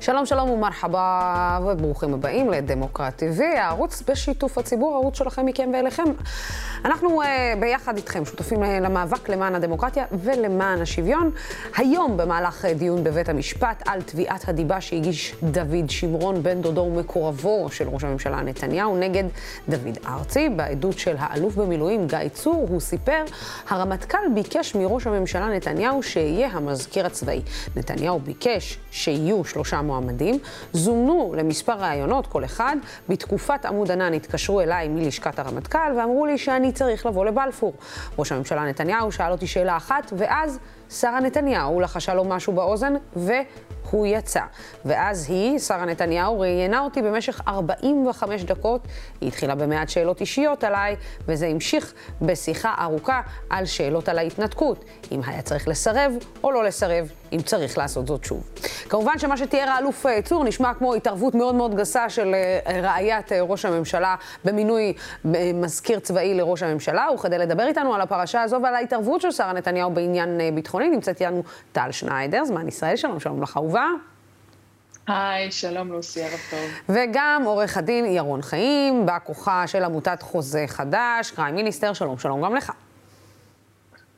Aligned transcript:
שלום, 0.00 0.26
שלום 0.26 0.50
ומרחבה, 0.50 1.58
וברוכים 1.66 2.14
הבאים 2.14 2.50
לדמוקרט 2.50 3.22
TV, 3.22 3.42
הערוץ 3.42 4.02
בשיתוף 4.08 4.58
הציבור, 4.58 4.92
הערוץ 4.94 5.18
שלכם 5.18 5.46
מכם 5.46 5.70
ואליכם. 5.74 6.04
אנחנו 6.84 7.22
uh, 7.22 7.26
ביחד 7.60 7.96
איתכם 7.96 8.24
שותפים 8.24 8.62
uh, 8.62 8.66
למאבק 8.66 9.28
למען 9.28 9.54
הדמוקרטיה 9.54 10.04
ולמען 10.12 10.82
השוויון. 10.82 11.30
היום 11.76 12.16
במהלך 12.16 12.64
uh, 12.64 12.68
דיון 12.68 13.04
בבית 13.04 13.28
המשפט 13.28 13.82
על 13.86 14.02
תביעת 14.02 14.48
הדיבה 14.48 14.80
שהגיש 14.80 15.34
דוד 15.42 15.90
שמרון, 15.90 16.42
בן 16.42 16.60
דודו 16.60 16.80
ומקורבו 16.80 17.68
של 17.70 17.88
ראש 17.88 18.04
הממשלה 18.04 18.42
נתניהו, 18.42 18.96
נגד 18.96 19.24
דוד 19.68 19.98
ארצי. 20.06 20.48
בעדות 20.48 20.98
של 20.98 21.14
האלוף 21.18 21.54
במילואים 21.54 22.06
גיא 22.06 22.28
צור, 22.32 22.66
הוא 22.68 22.80
סיפר, 22.80 23.24
הרמטכ"ל 23.68 24.18
ביקש 24.34 24.74
מראש 24.74 25.06
הממשלה 25.06 25.48
נתניהו 25.48 26.02
שיהיה 26.02 26.48
המזכיר 26.52 27.06
הצבאי. 27.06 27.42
נתניהו 27.76 28.20
ביקש 28.20 28.78
שיהיו 28.90 29.44
שלושה 29.44 29.82
מועמדים, 29.84 30.38
זומנו 30.72 31.34
למספר 31.36 31.72
ראיונות, 31.72 32.26
כל 32.26 32.44
אחד. 32.44 32.76
בתקופת 33.08 33.64
עמוד 33.64 33.90
ענן 33.90 34.14
התקשרו 34.14 34.60
אליי 34.60 34.88
מלשכת 34.88 35.38
הרמטכ"ל 35.38 35.92
ואמרו 35.98 36.26
לי 36.26 36.38
שאני 36.38 36.72
צריך 36.72 37.06
לבוא 37.06 37.24
לבלפור. 37.24 37.72
ראש 38.18 38.32
הממשלה 38.32 38.64
נתניהו 38.64 39.12
שאל 39.12 39.32
אותי 39.32 39.46
שאלה 39.46 39.76
אחת, 39.76 40.12
ואז 40.16 40.58
שרה 40.90 41.20
נתניהו 41.20 41.80
לחשה 41.80 42.14
לו 42.14 42.24
משהו 42.24 42.52
באוזן, 42.52 42.94
ו... 43.16 43.32
הוא 43.94 44.06
יצא. 44.06 44.40
ואז 44.84 45.26
היא, 45.28 45.58
שרה 45.58 45.84
נתניהו, 45.84 46.40
ראיינה 46.40 46.80
אותי 46.80 47.02
במשך 47.02 47.40
45 47.48 48.44
דקות. 48.44 48.86
היא 49.20 49.28
התחילה 49.28 49.54
במעט 49.54 49.88
שאלות 49.88 50.20
אישיות 50.20 50.64
עליי, 50.64 50.96
וזה 51.28 51.46
המשיך 51.46 51.94
בשיחה 52.22 52.74
ארוכה 52.80 53.20
על 53.50 53.66
שאלות 53.66 54.08
על 54.08 54.18
ההתנתקות. 54.18 54.84
אם 55.12 55.20
היה 55.26 55.42
צריך 55.42 55.68
לסרב 55.68 56.12
או 56.44 56.50
לא 56.50 56.64
לסרב, 56.64 57.10
אם 57.34 57.42
צריך 57.42 57.78
לעשות 57.78 58.06
זאת 58.06 58.24
שוב. 58.24 58.50
כמובן 58.88 59.18
שמה 59.18 59.36
שתיאר 59.36 59.68
האלוף 59.68 60.06
אה, 60.06 60.22
צור 60.22 60.44
נשמע 60.44 60.74
כמו 60.74 60.94
התערבות 60.94 61.34
מאוד 61.34 61.54
מאוד 61.54 61.74
גסה 61.74 62.08
של 62.08 62.34
אה, 62.34 62.80
רעיית 62.80 63.32
אה, 63.32 63.42
ראש 63.42 63.64
הממשלה 63.64 64.16
במינוי 64.44 64.92
מזכיר 65.54 65.98
צבאי 65.98 66.34
לראש 66.34 66.62
הממשלה, 66.62 67.06
וכדי 67.14 67.38
לדבר 67.38 67.66
איתנו 67.66 67.94
על 67.94 68.00
הפרשה 68.00 68.42
הזו 68.42 68.58
ועל 68.62 68.74
ההתערבות 68.74 69.20
של 69.20 69.30
שרה 69.30 69.52
נתניהו 69.52 69.90
בעניין 69.90 70.40
ביטחוני, 70.54 70.88
נמצאת 70.88 71.20
איתנו 71.20 71.42
טל 71.72 71.92
שניידר, 71.92 72.44
זמן 72.44 72.68
ישראל, 72.68 72.96
שלום, 72.96 73.20
שלום 73.20 73.42
לך 73.42 73.56
אהובה. 73.56 73.86
היי, 75.06 75.50
שלום 75.50 75.92
לוסי, 75.92 76.22
ערב 76.22 76.40
טוב. 76.50 76.60
וגם 76.88 77.42
עורך 77.46 77.76
הדין 77.76 78.06
ירון 78.06 78.42
חיים, 78.42 79.06
בא 79.06 79.18
כוחה 79.24 79.66
של 79.66 79.84
עמותת 79.84 80.22
חוזה 80.22 80.64
חדש, 80.66 81.30
קריים 81.30 81.54
מיניסטר, 81.54 81.92
שלום, 81.92 82.18
שלום 82.18 82.44
גם 82.44 82.54
לך. 82.54 82.72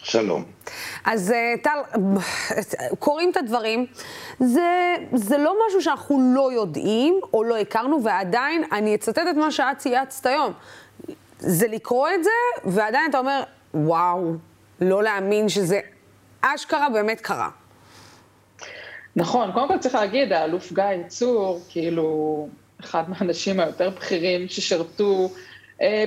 שלום. 0.06 0.44
אז 1.04 1.32
אה, 1.32 1.54
טל, 1.62 1.78
קוראים 2.98 3.30
את 3.30 3.36
הדברים, 3.36 3.86
זה, 4.40 4.94
זה 5.12 5.38
לא 5.38 5.56
משהו 5.66 5.82
שאנחנו 5.82 6.32
לא 6.34 6.52
יודעים 6.52 7.20
או 7.32 7.44
לא 7.44 7.56
הכרנו, 7.56 8.04
ועדיין 8.04 8.64
אני 8.72 8.94
אצטט 8.94 9.18
את 9.30 9.36
מה 9.36 9.50
שאת 9.50 9.78
צייצת 9.78 10.26
היום. 10.26 10.52
זה 11.38 11.68
לקרוא 11.68 12.08
את 12.08 12.24
זה, 12.24 12.30
ועדיין 12.64 13.10
אתה 13.10 13.18
אומר, 13.18 13.42
וואו, 13.74 14.32
לא 14.80 15.02
להאמין 15.02 15.48
שזה 15.48 15.80
אשכרה 16.40 16.88
באמת 16.88 17.20
קרה. 17.20 17.48
נכון, 19.16 19.52
קודם 19.52 19.68
כל 19.68 19.78
צריך 19.78 19.94
להגיד, 19.94 20.32
האלוף 20.32 20.72
גיא 20.72 20.84
צור, 21.08 21.60
כאילו, 21.68 22.48
אחד 22.80 23.10
מהאנשים 23.10 23.60
היותר 23.60 23.90
בכירים 23.90 24.48
ששירתו 24.48 25.30
אה, 25.30 25.40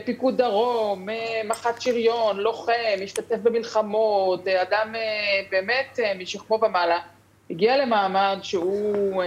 פיקוד 0.05 0.37
דרום, 0.37 1.09
אה, 1.09 1.41
מח"ט 1.45 1.81
שריון, 1.81 2.37
לוחם, 2.37 2.99
השתתף 3.03 3.37
במלחמות, 3.43 4.47
אה, 4.47 4.61
אדם 4.61 4.95
באמת 5.51 5.99
משכמו 6.19 6.59
ומעלה, 6.61 6.99
הגיע 7.49 7.77
למעמד 7.77 8.37
שהוא 8.41 9.23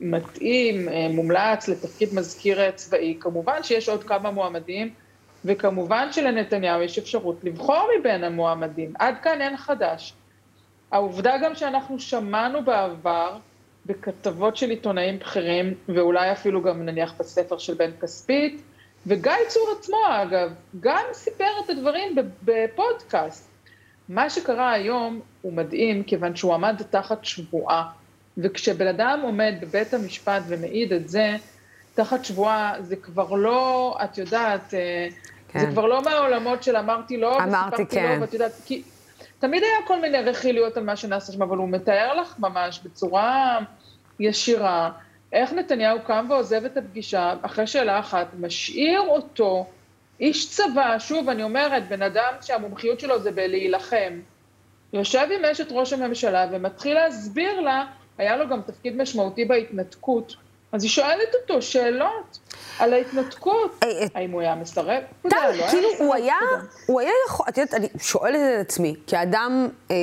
מתאים, 0.00 0.88
מומלץ 1.10 1.68
לתפקיד 1.68 2.14
מזכיר 2.14 2.70
צבאי. 2.70 3.16
כמובן 3.20 3.62
שיש 3.62 3.88
עוד 3.88 4.04
כמה 4.04 4.30
מועמדים, 4.30 4.90
וכמובן 5.44 6.12
שלנתניהו 6.12 6.82
יש 6.82 6.98
אפשרות 6.98 7.44
לבחור 7.44 7.88
מבין 8.00 8.24
המועמדים. 8.24 8.92
עד 8.98 9.14
כאן 9.22 9.40
אין 9.40 9.56
חדש. 9.56 10.12
העובדה 10.92 11.34
גם 11.42 11.54
שאנחנו 11.54 12.00
שמענו 12.00 12.64
בעבר, 12.64 13.36
בכתבות 13.86 14.56
של 14.56 14.70
עיתונאים 14.70 15.18
בכירים, 15.18 15.74
ואולי 15.88 16.32
אפילו 16.32 16.62
גם 16.62 16.86
נניח 16.86 17.14
בספר 17.18 17.58
של 17.58 17.74
בן 17.74 17.90
כספית, 18.00 18.62
וגיא 19.06 19.32
צור 19.48 19.68
עצמו, 19.78 19.96
אגב, 20.22 20.52
גם 20.80 21.04
סיפר 21.12 21.50
את 21.64 21.70
הדברים 21.70 22.16
בפודקאסט. 22.42 23.48
מה 24.08 24.30
שקרה 24.30 24.72
היום 24.72 25.20
הוא 25.42 25.52
מדהים, 25.52 26.02
כיוון 26.02 26.36
שהוא 26.36 26.54
עמד 26.54 26.82
תחת 26.90 27.24
שבועה, 27.24 27.88
וכשבן 28.38 28.86
אדם 28.86 29.20
עומד 29.22 29.54
בבית 29.60 29.94
המשפט 29.94 30.42
ומעיד 30.46 30.92
את 30.92 31.08
זה, 31.08 31.36
תחת 31.94 32.24
שבועה, 32.24 32.74
זה 32.80 32.96
כבר 32.96 33.32
לא, 33.32 33.96
את 34.04 34.18
יודעת, 34.18 34.74
אה, 34.74 35.08
כן. 35.48 35.60
זה 35.60 35.66
כבר 35.66 35.86
לא 35.86 36.02
מהעולמות 36.02 36.62
של 36.62 36.76
אמרתי 36.76 37.16
לא, 37.16 37.42
אמרתי 37.42 37.86
כן. 37.86 38.16
לא, 38.16 38.22
ואת 38.22 38.32
יודעת, 38.32 38.52
כי 38.64 38.82
תמיד 39.38 39.62
היה 39.62 39.86
כל 39.86 40.00
מיני 40.00 40.18
רכילויות 40.18 40.76
על 40.76 40.84
מה 40.84 40.96
שנעשה 40.96 41.32
שם, 41.32 41.42
אבל 41.42 41.56
הוא 41.56 41.68
מתאר 41.68 42.14
לך 42.20 42.34
ממש 42.38 42.80
בצורה 42.84 43.58
ישירה, 44.20 44.90
איך 45.34 45.52
נתניהו 45.52 45.98
קם 46.06 46.26
ועוזב 46.30 46.64
את 46.64 46.76
הפגישה 46.76 47.34
אחרי 47.42 47.66
שאלה 47.66 47.98
אחת, 47.98 48.26
משאיר 48.40 49.00
אותו 49.00 49.66
איש 50.20 50.50
צבא, 50.50 50.98
שוב, 50.98 51.28
אני 51.28 51.42
אומרת, 51.42 51.88
בן 51.88 52.02
אדם 52.02 52.32
שהמומחיות 52.40 53.00
שלו 53.00 53.20
זה 53.20 53.30
בלהילחם, 53.30 54.20
יושב 54.92 55.26
עם 55.38 55.44
אשת 55.44 55.66
ראש 55.70 55.92
הממשלה 55.92 56.46
ומתחיל 56.52 56.94
להסביר 56.94 57.60
לה, 57.60 57.84
היה 58.18 58.36
לו 58.36 58.48
גם 58.48 58.62
תפקיד 58.62 58.96
משמעותי 58.96 59.44
בהתנתקות, 59.44 60.36
אז 60.72 60.82
היא 60.82 60.90
שואלת 60.90 61.34
אותו 61.42 61.62
שאלות 61.62 62.38
על 62.78 62.92
ההתנתקות. 62.92 63.78
אה, 63.82 63.88
אה, 63.88 64.06
האם 64.14 64.30
הוא 64.30 64.40
היה 64.40 64.54
מסרב? 64.54 65.02
טל, 65.22 65.36
לא 65.58 65.66
כאילו, 65.66 65.88
הוא 65.98 66.14
היה, 66.14 66.34
הוא 66.86 67.00
היה 67.00 67.10
יכול, 67.26 67.46
את 67.48 67.58
יודעת, 67.58 67.74
אני 67.74 67.88
שואלת 68.00 68.36
את 68.36 68.66
עצמי, 68.66 68.94
כאדם, 69.06 69.68
אה, 69.90 69.96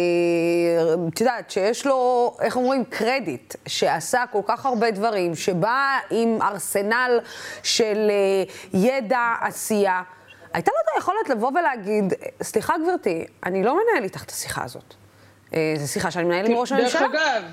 את 1.14 1.22
יודעת, 1.22 1.52
שיש 1.52 1.86
לו, 1.86 2.32
איך 2.42 2.56
אומרים, 2.56 2.86
קרדיט, 2.86 3.56
שעשה 3.68 4.24
כל 4.32 4.42
כך 4.46 4.66
הרבה 4.66 4.92
דברים, 4.92 5.36
שבא 5.36 6.00
עם 6.10 6.42
ארסנל 6.42 7.20
של 7.64 8.12
ידע, 8.74 9.34
עשייה, 9.42 10.02
הייתה 10.54 10.72
לו 10.72 10.78
את 10.84 10.96
היכולת 10.96 11.30
לבוא 11.30 11.52
ולהגיד, 11.60 12.14
סליחה 12.42 12.74
גברתי, 12.84 13.26
אני 13.46 13.64
לא 13.64 13.74
מנהל 13.74 14.04
איתך 14.04 14.24
את 14.24 14.30
השיחה 14.32 14.64
הזאת. 14.64 14.94
זו 15.52 15.88
שיחה 15.88 16.12
שאני 16.12 16.26
מנהל 16.26 16.46
עם 16.46 16.58
ראש 16.58 16.72
הממשלה. 16.72 17.02
דרך 17.02 17.12
אגב, 17.12 17.44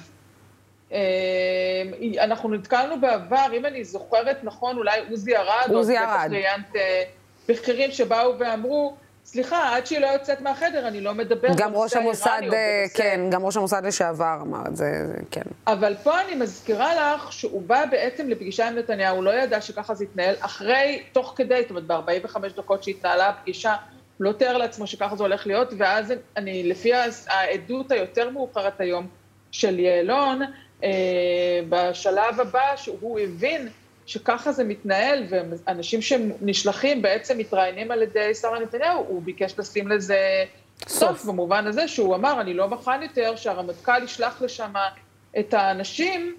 אנחנו 2.18 2.48
נתקלנו 2.48 3.00
בעבר, 3.00 3.46
אם 3.52 3.66
אני 3.66 3.84
זוכרת 3.84 4.44
נכון, 4.44 4.76
אולי 4.76 5.00
עוזי 5.10 5.36
ארד, 5.36 5.72
עוזי 5.72 5.98
ארד. 5.98 6.32
אה, 6.76 7.02
בכירים 7.48 7.90
שבאו 7.90 8.38
ואמרו, 8.38 8.96
סליחה, 9.24 9.76
עד 9.76 9.86
שהיא 9.86 9.98
לא 9.98 10.06
יוצאת 10.06 10.40
מהחדר, 10.40 10.88
אני 10.88 11.00
לא 11.00 11.14
מדבר 11.14 11.48
גם 11.56 11.74
ראש 11.74 11.96
המוסד, 11.96 12.40
אה, 12.52 12.84
כן, 12.94 13.20
גם 13.30 13.44
ראש 13.44 13.56
המוסד 13.56 13.82
לשעבר 13.84 14.38
אמר 14.42 14.62
את 14.66 14.76
זה, 14.76 15.06
כן. 15.30 15.42
אבל 15.66 15.94
פה 16.02 16.20
אני 16.20 16.34
מזכירה 16.34 17.14
לך 17.14 17.32
שהוא 17.32 17.62
בא 17.62 17.84
בעצם 17.90 18.28
לפגישה 18.28 18.68
עם 18.68 18.78
נתניהו, 18.78 19.16
הוא 19.16 19.24
לא 19.24 19.30
ידע 19.30 19.60
שככה 19.60 19.94
זה 19.94 20.04
יתנהל, 20.04 20.34
אחרי, 20.40 21.02
תוך 21.12 21.32
כדי, 21.36 21.62
זאת 21.62 21.70
אומרת, 21.70 21.84
ב-45 21.84 22.38
דקות 22.56 22.82
שהתנהלה 22.82 23.28
הפגישה, 23.28 23.74
הוא 24.18 24.24
לא 24.24 24.32
תיאר 24.32 24.56
לעצמו 24.56 24.86
שככה 24.86 25.16
זה 25.16 25.22
הולך 25.22 25.46
להיות, 25.46 25.72
ואז 25.78 26.12
אני, 26.36 26.62
לפי 26.62 26.92
העדות 27.26 27.92
היותר 27.92 28.30
מאוחרת 28.30 28.80
היום 28.80 29.06
של 29.50 29.78
יעלון, 29.78 30.42
אה, 30.42 30.48
בשלב 31.68 32.40
הבא 32.40 32.76
שהוא 32.76 33.18
הבין 33.18 33.68
שככה 34.06 34.52
זה 34.52 34.64
מתנהל, 34.64 35.24
ואנשים 35.28 36.02
שנשלחים 36.02 37.02
בעצם 37.02 37.38
מתראיינים 37.38 37.90
על 37.90 38.02
ידי 38.02 38.34
שרה 38.34 38.60
נתניהו, 38.60 39.04
הוא 39.08 39.22
ביקש 39.22 39.54
לשים 39.58 39.88
לזה 39.88 40.44
סוף, 40.88 41.24
במובן 41.24 41.66
הזה 41.66 41.88
שהוא 41.88 42.14
אמר, 42.14 42.40
אני 42.40 42.54
לא 42.54 42.68
מוכן 42.68 43.02
יותר 43.02 43.36
שהרמטכ"ל 43.36 44.04
ישלח 44.04 44.42
לשם 44.42 44.72
את 45.38 45.54
האנשים 45.54 46.36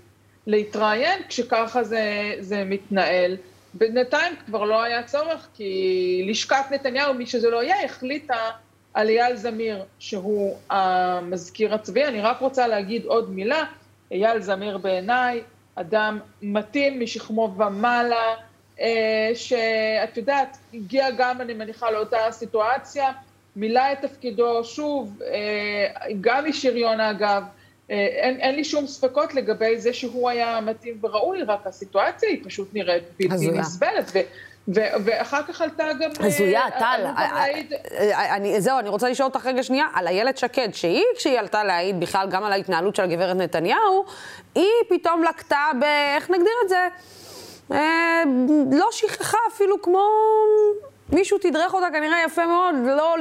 להתראיין 0.48 1.22
כשככה 1.28 1.84
זה, 1.84 2.34
זה 2.40 2.64
מתנהל. 2.66 3.38
בינתיים 3.74 4.36
כבר 4.46 4.64
לא 4.64 4.84
היה 4.84 5.04
צורך, 5.04 5.48
כי 5.54 6.26
לשכת 6.30 6.66
נתניהו, 6.72 7.14
מי 7.14 7.26
שזה 7.26 7.50
לא 7.50 7.64
יהיה, 7.64 7.86
החליטה 7.86 8.50
על 8.94 9.10
אייל 9.10 9.36
זמיר, 9.36 9.84
שהוא 10.00 10.58
המזכיר 10.70 11.74
הצבאי. 11.74 12.06
אני 12.08 12.22
רק 12.22 12.40
רוצה 12.40 12.68
להגיד 12.68 13.06
עוד 13.06 13.30
מילה, 13.30 13.64
אייל 14.12 14.42
זמיר 14.42 14.78
בעיניי, 14.78 15.42
אדם 15.76 16.20
מתאים 16.42 17.00
משכמו 17.00 17.56
ומעלה, 17.58 18.36
אה, 18.82 19.32
שאת 19.34 20.18
יודעת, 20.18 20.58
הגיע 20.74 21.12
גם, 21.12 21.42
אני 21.42 21.54
מניחה, 21.54 21.92
לאותה 21.92 22.18
סיטואציה, 22.32 23.12
מילא 23.56 23.82
את 23.92 24.02
תפקידו, 24.02 24.64
שוב, 24.64 25.22
אה, 25.22 26.12
גם 26.22 26.46
משריון 26.50 27.00
אגב, 27.00 27.44
אה, 27.92 27.96
אין, 27.96 28.40
אין 28.40 28.56
לי 28.56 28.64
שום 28.64 28.88
ספקות 28.88 29.34
לגבי 29.34 29.80
זה 29.80 29.94
שהוא 29.94 30.30
היה 30.30 30.62
מתאים 30.62 30.98
וראוי, 31.02 31.44
רק 31.44 31.68
הסיטואציה 31.68 32.30
היא 32.30 32.40
פשוט 32.44 32.70
נראית 32.74 33.04
בלתי 33.20 33.52
נסבלת. 33.52 34.12
ואחר 34.74 35.44
כך 35.44 35.62
עלתה 35.62 35.84
גם... 36.00 36.10
הזויה, 36.20 36.64
טל. 36.80 37.06
זהו, 38.60 38.80
אני 38.80 38.90
רוצה 38.90 39.10
לשאול 39.10 39.28
אותך 39.28 39.46
רגע 39.46 39.64
שנייה 39.64 39.86
על 39.94 40.08
איילת 40.08 40.38
שקד, 40.38 40.70
שהיא, 40.74 41.04
כשהיא 41.18 41.40
עלתה 41.40 41.64
להעיד 41.64 42.00
בכלל 42.00 42.28
גם 42.30 42.44
על 42.44 42.52
ההתנהלות 42.52 42.96
של 42.96 43.04
הגברת 43.04 43.36
נתניהו, 43.36 44.06
היא 44.56 44.72
פתאום 44.90 45.24
לקטה 45.24 45.70
ב... 45.82 45.84
איך 46.16 46.30
נגדיר 46.30 46.54
את 46.64 46.70
זה? 46.70 46.88
אה, 47.72 48.24
לא 48.72 48.88
שכחה 48.92 49.38
אפילו 49.48 49.82
כמו... 49.82 50.02
מישהו 51.12 51.38
תדרך 51.38 51.74
אותה 51.74 51.88
כנראה 51.94 52.18
יפה 52.26 52.46
מאוד, 52.46 52.76
לא, 52.86 53.16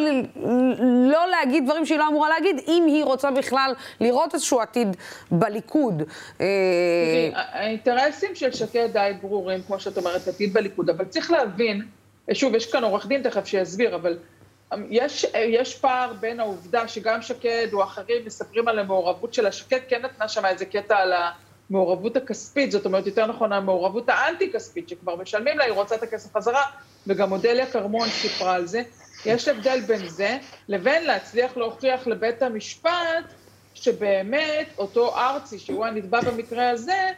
לא 1.10 1.28
להגיד 1.30 1.64
דברים 1.64 1.86
שהיא 1.86 1.98
לא 1.98 2.08
אמורה 2.08 2.28
להגיד, 2.28 2.60
אם 2.68 2.84
היא 2.86 3.04
רוצה 3.04 3.30
בכלל 3.30 3.74
לראות 4.00 4.34
איזשהו 4.34 4.60
עתיד 4.60 4.96
בליכוד. 5.30 6.02
אה, 6.40 6.46
האינטרסים 7.34 8.34
של 8.34 8.52
שקד 8.52 8.88
די 8.92 9.12
ברורים, 9.22 9.62
כמו 9.62 9.80
שאת 9.80 9.98
אומרת, 9.98 10.28
עתיד 10.28 10.52
בליכוד, 10.52 10.90
אבל 10.90 11.04
צריך 11.04 11.30
להבין, 11.30 11.82
שוב, 12.32 12.54
יש 12.54 12.72
כאן 12.72 12.84
עורך 12.84 13.06
דין 13.06 13.22
תכף 13.22 13.46
שיסביר, 13.46 13.94
אבל 13.94 14.18
יש, 14.90 15.26
יש 15.34 15.74
פער 15.74 16.12
בין 16.20 16.40
העובדה 16.40 16.88
שגם 16.88 17.22
שקד 17.22 17.68
או 17.72 17.82
אחרים 17.82 18.24
מספרים 18.26 18.68
על 18.68 18.78
המעורבות 18.78 19.34
של 19.34 19.46
השקד, 19.46 19.78
כן 19.88 20.02
נתנה 20.02 20.28
שם 20.28 20.46
איזה 20.46 20.64
קטע 20.64 20.96
על 20.96 21.12
המעורבות 21.70 22.16
הכספית, 22.16 22.70
זאת 22.70 22.86
אומרת, 22.86 23.06
יותר 23.06 23.26
נכון, 23.26 23.52
המעורבות 23.52 24.08
האנטי-כספית, 24.08 24.88
שכבר 24.88 25.16
משלמים 25.16 25.58
לה, 25.58 25.64
היא 25.64 25.72
רוצה 25.72 25.94
את 25.94 26.02
הכסף 26.02 26.36
חזרה, 26.36 26.62
וגם 27.06 27.32
אודליה 27.32 27.66
כרמון 27.66 28.08
סיפרה 28.08 28.54
על 28.54 28.66
זה. 28.66 28.82
יש 29.26 29.48
הבדל 29.48 29.80
בין 29.80 30.08
זה 30.08 30.38
לבין 30.68 31.04
להצליח 31.04 31.56
להוכיח 31.56 32.06
לבית 32.06 32.42
המשפט 32.42 33.34
שבאמת 33.74 34.68
אותו 34.78 35.16
ארצי, 35.16 35.58
שהוא 35.58 35.86
הנתבע 35.86 36.20
במקרה 36.20 36.70
הזה, 36.70 37.10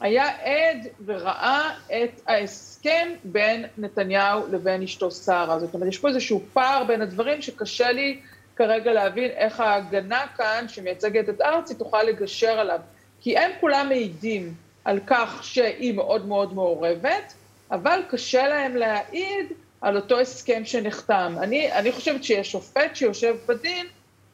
היה 0.00 0.28
עד 0.28 0.86
וראה 1.04 1.70
את 1.86 2.20
ההסכם 2.26 3.08
בין 3.24 3.64
נתניהו 3.78 4.42
לבין 4.50 4.82
אשתו 4.82 5.10
שרה. 5.10 5.58
זאת 5.60 5.74
אומרת, 5.74 5.88
יש 5.88 5.98
פה 5.98 6.08
איזשהו 6.08 6.42
פער 6.52 6.84
בין 6.84 7.02
הדברים 7.02 7.42
שקשה 7.42 7.92
לי 7.92 8.20
כרגע 8.56 8.92
להבין 8.92 9.30
איך 9.30 9.60
ההגנה 9.60 10.26
כאן, 10.36 10.64
שמייצגת 10.68 11.28
את 11.28 11.40
ארצי, 11.40 11.74
תוכל 11.74 12.02
לגשר 12.02 12.60
עליו. 12.60 12.80
כי 13.20 13.38
הם 13.38 13.50
כולם 13.60 13.86
מעידים 13.88 14.54
על 14.84 15.00
כך 15.06 15.44
שהיא 15.44 15.94
מאוד 15.94 16.26
מאוד 16.26 16.54
מעורבת, 16.54 17.32
אבל 17.70 18.00
קשה 18.10 18.48
להם 18.48 18.76
להעיד 18.76 19.46
על 19.80 19.96
אותו 19.96 20.20
הסכם 20.20 20.64
שנחתם. 20.64 21.34
אני, 21.40 21.72
אני 21.72 21.92
חושבת 21.92 22.24
שיש 22.24 22.52
שופט 22.52 22.96
שיושב 22.96 23.36
בדין, 23.46 23.86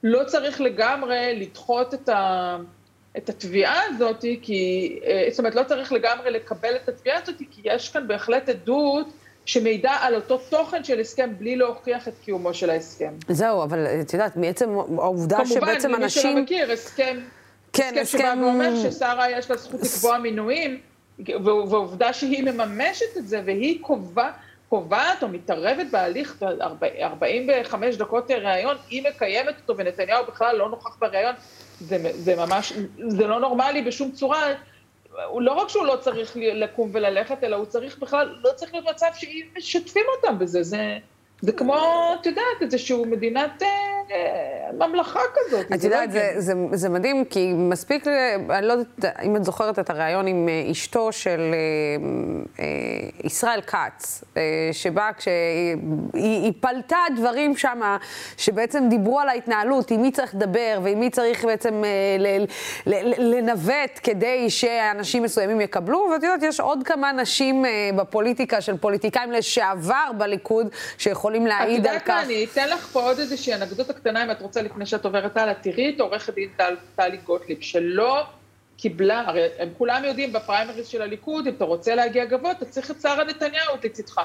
לא 0.03 0.25
צריך 0.25 0.61
לגמרי 0.61 1.41
לדחות 1.41 1.95
את, 1.95 2.09
ה, 2.09 2.57
את 3.17 3.29
התביעה 3.29 3.81
הזאת, 3.85 4.25
כי, 4.43 4.99
אה, 5.07 5.27
זאת 5.31 5.39
אומרת, 5.39 5.55
לא 5.55 5.63
צריך 5.63 5.93
לגמרי 5.93 6.31
לקבל 6.31 6.77
את 6.77 6.89
התביעה 6.89 7.19
הזאת, 7.23 7.37
כי 7.39 7.61
יש 7.65 7.89
כאן 7.89 8.09
בהחלט 8.09 8.49
עדות 8.49 9.07
שמעידה 9.47 9.93
על 10.01 10.15
אותו 10.15 10.39
תוכן 10.39 10.85
של 10.85 11.01
הסכם 11.01 11.31
בלי 11.39 11.57
להוכיח 11.57 12.09
את 12.09 12.15
קיומו 12.25 12.55
של 12.55 12.71
ההסכם. 12.71 13.13
זהו, 13.29 13.63
אבל 13.63 13.87
את 14.01 14.13
יודעת, 14.13 14.37
מעצם 14.37 14.71
העובדה 14.99 15.47
שבעצם 15.47 15.95
אנשים... 15.95 16.23
כמובן, 16.23 16.37
למי 16.37 16.47
שלא 16.47 16.65
מכיר, 16.65 16.73
הסכם, 16.73 17.19
כן, 17.75 17.95
הסכם 18.01 18.19
שבא 18.19 18.45
ואומר 18.45 18.77
ששרה 18.83 19.31
יש 19.31 19.51
לה 19.51 19.57
זכות 19.57 19.81
לקבוע 19.83 20.19
מינויים. 20.19 20.81
ועובדה 21.45 22.13
שהיא 22.13 22.45
מממשת 22.45 23.17
את 23.17 23.29
זה, 23.29 23.43
והיא 23.45 23.79
קובע, 23.83 24.31
קובעת 24.69 25.23
או 25.23 25.29
מתערבת 25.29 25.87
בהליך 25.91 26.43
45 27.03 27.97
דקות 27.97 28.31
ראיון, 28.31 28.77
היא 28.89 29.03
מקיימת 29.09 29.55
אותו, 29.61 29.77
ונתניהו 29.77 30.25
בכלל 30.27 30.57
לא 30.57 30.69
נוכח 30.69 30.97
בראיון, 31.01 31.35
זה, 31.81 32.11
זה 32.13 32.37
ממש, 32.37 32.73
זה 33.09 33.27
לא 33.27 33.41
נורמלי 33.41 33.83
בשום 33.83 34.11
צורה. 34.11 34.43
הוא 35.27 35.43
לא 35.43 35.53
רק 35.53 35.69
שהוא 35.69 35.87
לא 35.87 35.97
צריך 36.01 36.37
לקום 36.37 36.91
וללכת, 36.93 37.45
אלא 37.45 37.57
הוא 37.57 37.67
צריך 37.67 37.99
בכלל, 37.99 38.35
לא 38.43 38.51
צריך 38.57 38.75
להיות 38.75 38.89
מצב 38.89 39.07
שמשתפים 39.15 40.05
אותם 40.17 40.39
בזה. 40.39 40.63
זה, 40.63 40.99
זה 41.45 41.53
כמו, 41.53 41.75
את 42.21 42.27
יודעת, 42.27 42.45
איזשהו 42.61 43.05
מדינת 43.05 43.63
אה, 44.11 44.87
ממלכה 44.87 45.21
כזאת. 45.35 45.73
את 45.73 45.85
יודעת, 45.85 46.13
זה, 46.13 46.35
זה, 46.37 46.55
זה 46.73 46.89
מדהים, 46.89 47.25
כי 47.25 47.53
מספיק, 47.53 48.07
אני 48.51 48.67
לא 48.67 48.73
יודעת 48.73 49.17
אם 49.23 49.37
את 49.37 49.45
זוכרת 49.45 49.79
את 49.79 49.91
הריאיון 49.91 50.27
עם 50.27 50.49
אה, 50.49 50.71
אשתו 50.71 51.13
של 51.13 51.55
אה, 52.59 52.67
ישראל 53.25 53.61
כץ, 53.61 54.25
שבה 54.73 55.11
כשהיא 55.17 56.53
פלטה 56.61 56.99
דברים 57.17 57.57
שם, 57.57 57.97
שבעצם 58.37 58.85
דיברו 58.91 59.21
על 59.21 59.29
ההתנהלות, 59.29 59.91
עם 59.91 60.03
מי 60.03 60.11
צריך 60.11 60.35
לדבר 60.35 60.81
ועם 60.83 61.01
מי 61.01 61.11
צריך 61.11 61.45
בעצם 61.45 61.83
לנווט 63.19 64.01
כדי 64.03 64.51
שאנשים 64.51 65.23
מסוימים 65.23 65.61
יקבלו, 65.61 66.09
ואת 66.13 66.23
יודעת, 66.23 66.43
יש 66.43 66.61
עוד 66.61 66.83
כמה 66.85 67.13
נשים 67.13 67.65
בפוליטיקה 67.97 68.61
של 68.61 68.77
פוליטיקאים 68.77 69.33
לשעבר 69.33 70.11
בליכוד, 70.19 70.69
שיכולים 70.99 71.34
להעיד 71.43 71.87
על 71.87 71.99
כך. 71.99 72.05
את 72.05 72.07
יודעת 72.07 72.09
מה, 72.09 72.23
אני 72.23 72.47
אתן 72.53 72.69
לך 72.69 72.87
פה 72.87 73.03
עוד 73.03 73.19
איזושהי 73.19 73.55
אנקדוטה 73.55 73.93
קטנה, 73.93 74.25
אם 74.25 74.31
את 74.31 74.41
רוצה, 74.41 74.63
לפני 74.63 74.87
שאת 74.87 75.05
עוברת 75.05 75.37
הלאה, 75.37 75.55
תראי 75.55 75.93
את 75.95 76.01
עורכת 76.01 76.35
דין 76.35 76.49
טלי 76.97 77.17
גוטליב, 77.17 77.59
שלא 77.61 78.23
קיבלה, 78.77 79.21
הרי 79.27 79.49
הם 79.59 79.69
כולם 79.79 80.05
יודעים 80.05 80.33
בפריימריז 80.33 80.87
של 80.87 81.03
הליכוד, 81.03 81.47
אם 81.47 81.55
אתה 81.57 81.65
רוצה 81.65 81.95
להגיע 81.95 82.25
גבוה, 82.25 82.51
אתה 82.51 82.65
צריך 82.65 82.91
את 82.91 83.01
שרה 83.01 83.25
נתניהו 83.25 83.75
לצדך. 83.85 84.21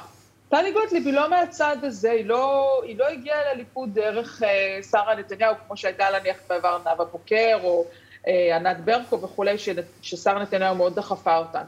טלי 0.50 0.72
גוטליב 0.72 1.06
היא 1.06 1.14
לא 1.14 1.30
מהצד 1.30 1.78
הזה, 1.84 2.12
היא 2.12 2.26
לא, 2.26 2.72
היא 2.84 2.98
לא 2.98 3.08
הגיעה 3.08 3.54
לליכוד 3.54 3.90
דרך 3.94 4.44
אה, 4.44 4.80
שרה 4.92 5.16
נתניהו, 5.16 5.56
כמו 5.68 5.78
שהייתה 5.78 6.10
להניח 6.10 6.38
בעבר 6.50 6.78
נאוה 6.86 7.06
בוקר, 7.06 7.60
או 7.64 7.86
אה, 8.28 8.56
ענת 8.56 8.78
ברקו 8.78 9.22
וכולי, 9.22 9.56
ששרה 10.02 10.42
נתניהו 10.42 10.76
מאוד 10.76 10.96
דחפה 10.96 11.38
אותן. 11.38 11.64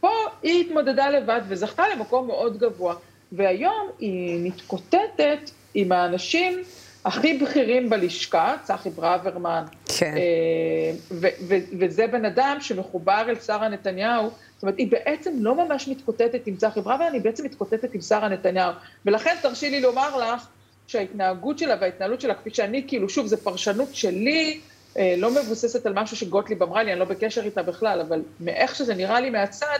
פה 0.00 0.10
היא 0.42 0.64
התמודדה 0.64 1.10
לבד 1.10 1.40
וזכתה 1.48 1.82
למקום 1.88 2.26
מאוד 2.26 2.58
גבוה, 2.58 2.94
והיום 3.36 3.88
היא 3.98 4.40
מתקוטטת 4.46 5.50
עם 5.74 5.92
האנשים 5.92 6.62
הכי 7.04 7.38
בכירים 7.38 7.90
בלשכה, 7.90 8.54
צחי 8.62 8.90
ברוורמן, 8.90 9.64
כן. 9.98 10.14
אה, 10.16 11.18
וזה 11.78 12.06
בן 12.06 12.24
אדם 12.24 12.56
שמחובר 12.60 13.24
אל 13.28 13.40
שרה 13.40 13.68
נתניהו, 13.68 14.30
זאת 14.54 14.62
אומרת, 14.62 14.78
היא 14.78 14.90
בעצם 14.90 15.32
לא 15.38 15.54
ממש 15.54 15.88
מתקוטטת 15.88 16.46
עם 16.46 16.56
צחי 16.56 16.80
ברוורמן, 16.80 17.12
היא 17.12 17.20
בעצם 17.20 17.44
מתקוטטת 17.44 17.94
עם 17.94 18.00
שרה 18.00 18.28
נתניהו. 18.28 18.72
ולכן 19.06 19.36
תרשי 19.42 19.70
לי 19.70 19.80
לומר 19.80 20.16
לך 20.16 20.46
שההתנהגות 20.86 21.58
שלה 21.58 21.76
וההתנהלות 21.80 22.20
שלה, 22.20 22.34
כפי 22.34 22.50
שאני, 22.50 22.84
כאילו, 22.86 23.08
שוב, 23.08 23.26
זו 23.26 23.36
פרשנות 23.36 23.94
שלי, 23.94 24.60
אה, 24.98 25.14
לא 25.18 25.30
מבוססת 25.30 25.86
על 25.86 25.92
משהו 25.92 26.16
שגוטליב 26.16 26.62
אמרה 26.62 26.82
לי, 26.82 26.92
אני 26.92 27.00
לא 27.00 27.04
בקשר 27.04 27.42
איתה 27.44 27.62
בכלל, 27.62 28.00
אבל 28.00 28.22
מאיך 28.40 28.74
שזה 28.74 28.94
נראה 28.94 29.20
לי 29.20 29.30
מהצד, 29.30 29.78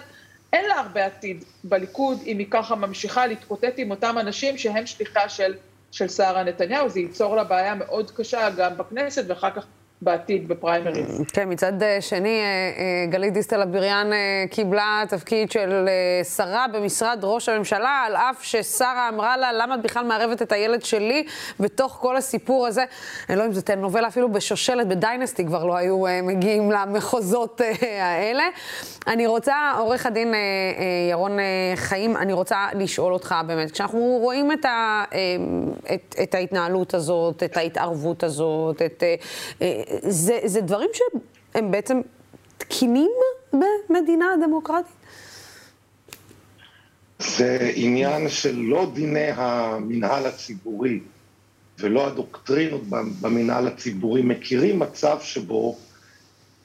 אין 0.54 0.64
לה 0.68 0.80
הרבה 0.80 1.06
עתיד 1.06 1.44
בליכוד 1.64 2.18
אם 2.26 2.38
היא 2.38 2.46
ככה 2.50 2.74
ממשיכה 2.74 3.26
להתקוטט 3.26 3.74
עם 3.76 3.90
אותם 3.90 4.16
אנשים 4.20 4.58
שהם 4.58 4.86
שליחה 4.86 5.28
של 5.28 5.54
של 5.90 6.08
שרה 6.08 6.42
נתניהו, 6.42 6.88
זה 6.88 7.00
ייצור 7.00 7.36
לה 7.36 7.44
בעיה 7.44 7.74
מאוד 7.74 8.10
קשה 8.10 8.50
גם 8.50 8.76
בכנסת 8.76 9.24
ואחר 9.28 9.50
כך 9.50 9.66
בעתיד 10.04 10.48
בפריימריז. 10.48 11.20
כן, 11.32 11.52
מצד 11.52 11.82
אה, 11.82 12.00
שני, 12.00 12.28
אה, 12.28 12.44
אה, 12.44 13.06
גלית 13.10 13.32
דיסטל 13.32 13.62
אביריאן 13.62 14.10
קיבלה 14.50 15.02
תפקיד 15.08 15.50
של 15.50 15.88
שרה 16.36 16.66
במשרד 16.72 17.18
ראש 17.22 17.48
הממשלה, 17.48 18.02
על 18.06 18.16
אף 18.16 18.42
ששרה 18.42 19.08
אמרה 19.08 19.36
לה, 19.36 19.52
למה 19.52 19.74
את 19.74 19.82
בכלל 19.82 20.04
מערבת 20.06 20.42
את 20.42 20.52
הילד 20.52 20.82
שלי 20.82 21.26
בתוך 21.60 21.98
כל 22.00 22.16
הסיפור 22.16 22.66
הזה? 22.66 22.84
אני 23.28 23.36
לא 23.36 23.42
יודעת 23.42 23.48
אם 23.48 23.54
זה 23.54 23.62
טלנובלה, 23.62 24.08
אפילו 24.08 24.32
בשושלת, 24.32 24.88
בדיינסטי 24.88 25.46
כבר 25.46 25.64
לא 25.64 25.76
היו 25.76 26.02
מגיעים 26.22 26.70
למחוזות 26.70 27.60
האלה. 28.00 28.44
אני 29.06 29.26
רוצה, 29.26 29.54
עורך 29.78 30.06
הדין 30.06 30.34
ירון 31.10 31.38
חיים, 31.74 32.16
אני 32.16 32.32
רוצה 32.32 32.66
לשאול 32.74 33.12
אותך 33.12 33.34
באמת, 33.46 33.70
כשאנחנו 33.70 34.18
רואים 34.20 34.52
את, 34.52 34.64
ה, 34.64 35.04
את, 35.94 36.14
את 36.22 36.34
ההתנהלות 36.34 36.94
הזאת, 36.94 37.42
את 37.42 37.56
ההתערבות 37.56 38.24
הזאת, 38.24 38.82
את... 38.82 39.02
זה, 40.02 40.38
זה 40.44 40.60
דברים 40.60 40.90
שהם 40.92 41.70
בעצם 41.70 42.00
תקינים 42.58 43.10
במדינה 43.52 44.26
דמוקרטית? 44.42 44.92
זה 47.18 47.72
עניין 47.74 48.28
של 48.28 48.56
לא 48.56 48.90
דיני 48.94 49.30
המינהל 49.34 50.26
הציבורי 50.26 51.00
ולא 51.78 52.06
הדוקטרינות 52.06 52.82
במינהל 53.20 53.66
הציבורי 53.66 54.22
מכירים 54.22 54.78
מצב 54.78 55.18
שבו 55.20 55.76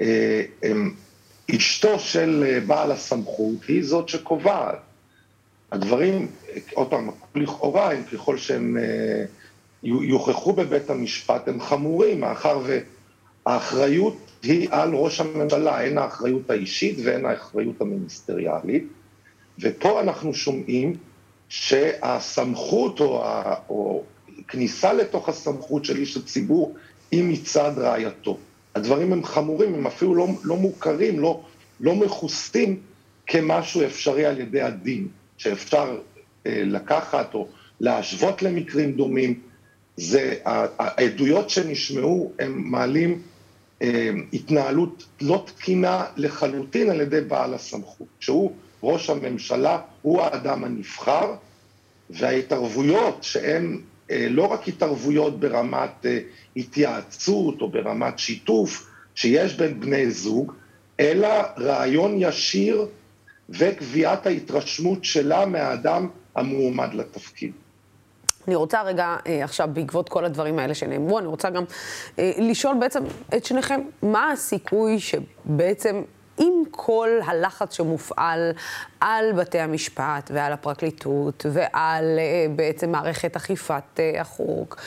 אה, 0.01 0.43
אשתו 1.55 1.99
של 1.99 2.43
אה, 2.47 2.59
בעל 2.59 2.91
הסמכות 2.91 3.63
היא 3.67 3.83
זאת 3.83 4.09
שקובעת. 4.09 4.79
הדברים, 5.71 6.27
עוד 6.73 6.89
פעם, 6.89 7.09
לכאורה, 7.35 7.91
ככל 8.13 8.37
שהם 8.37 8.77
אה, 8.77 9.25
יוכחו 9.83 10.53
בבית 10.53 10.89
המשפט, 10.89 11.47
הם 11.47 11.61
חמורים, 11.61 12.19
מאחר 12.19 12.59
ו... 12.63 12.79
האחריות 13.49 14.17
היא 14.43 14.67
על 14.71 14.93
ראש 14.93 15.19
הממשלה, 15.19 15.85
הן 15.85 15.97
האחריות 15.97 16.49
האישית 16.49 16.97
והן 17.03 17.25
האחריות 17.25 17.81
המיניסטריאלית, 17.81 18.87
ופה 19.59 20.01
אנחנו 20.01 20.33
שומעים 20.33 20.95
שהסמכות 21.49 22.99
או, 22.99 23.25
ה, 23.25 23.55
או 23.69 24.03
כניסה 24.47 24.93
לתוך 24.93 25.29
הסמכות 25.29 25.85
של 25.85 25.97
איש 25.97 26.17
הציבור 26.17 26.75
היא 27.11 27.23
מצד 27.23 27.71
רעייתו. 27.77 28.37
הדברים 28.75 29.13
הם 29.13 29.23
חמורים, 29.23 29.75
הם 29.75 29.87
אפילו 29.87 30.15
לא, 30.15 30.27
לא 30.43 30.55
מוכרים, 30.55 31.19
לא, 31.19 31.43
לא 31.79 31.95
מכוסים 31.95 32.79
כמשהו 33.27 33.85
אפשרי 33.85 34.25
על 34.25 34.39
ידי 34.39 34.61
הדין, 34.61 35.07
שאפשר 35.37 35.97
לקחת 36.45 37.33
או 37.33 37.47
להשוות 37.79 38.41
למקרים 38.41 38.91
דומים, 38.91 39.39
זה 39.97 40.33
העדויות 40.45 41.49
שנשמעו, 41.49 42.31
הם 42.39 42.63
מעלים 42.71 43.21
התנהלות 44.33 45.05
לא 45.21 45.43
תקינה 45.45 46.05
לחלוטין 46.15 46.89
על 46.89 47.01
ידי 47.01 47.21
בעל 47.21 47.53
הסמכות, 47.53 48.07
שהוא 48.19 48.51
ראש 48.83 49.09
הממשלה, 49.09 49.79
הוא 50.01 50.21
האדם 50.21 50.63
הנבחר, 50.63 51.35
וההתערבויות 52.09 53.23
שהן 53.23 53.81
לא 54.09 54.45
רק 54.45 54.67
התערבויות 54.67 55.39
ברמת 55.39 56.05
התייעצות 56.55 57.61
או 57.61 57.69
ברמת 57.69 58.19
שיתוף 58.19 58.87
שיש 59.15 59.53
בין 59.53 59.79
בני 59.79 60.11
זוג, 60.11 60.53
אלא 60.99 61.27
רעיון 61.57 62.15
ישיר 62.17 62.85
וקביעת 63.49 64.25
ההתרשמות 64.25 65.05
שלה 65.05 65.45
מהאדם 65.45 66.07
המועמד 66.35 66.93
לתפקיד. 66.93 67.51
אני 68.47 68.55
רוצה 68.55 68.81
רגע, 68.81 69.17
עכשיו, 69.43 69.69
בעקבות 69.73 70.09
כל 70.09 70.25
הדברים 70.25 70.59
האלה 70.59 70.73
שנאמרו, 70.73 71.19
אני 71.19 71.27
רוצה 71.27 71.49
גם 71.49 71.63
לשאול 72.17 72.75
בעצם 72.79 73.03
את 73.35 73.45
שניכם, 73.45 73.81
מה 74.01 74.31
הסיכוי 74.31 74.99
שבעצם 74.99 76.01
עם 76.39 76.63
כל 76.71 77.09
הלחץ 77.25 77.73
שמופעל 77.73 78.51
על 79.01 79.31
בתי 79.31 79.59
המשפט 79.59 80.31
ועל 80.33 80.53
הפרקליטות 80.53 81.45
ועל 81.51 82.19
בעצם 82.55 82.91
מערכת 82.91 83.35
אכיפת 83.35 83.99
החוק. 84.19 84.81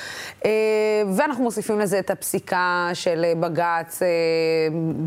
ואנחנו 1.16 1.44
מוסיפים 1.44 1.80
לזה 1.80 1.98
את 1.98 2.10
הפסיקה 2.10 2.90
של 2.94 3.24
בג"ץ 3.40 4.02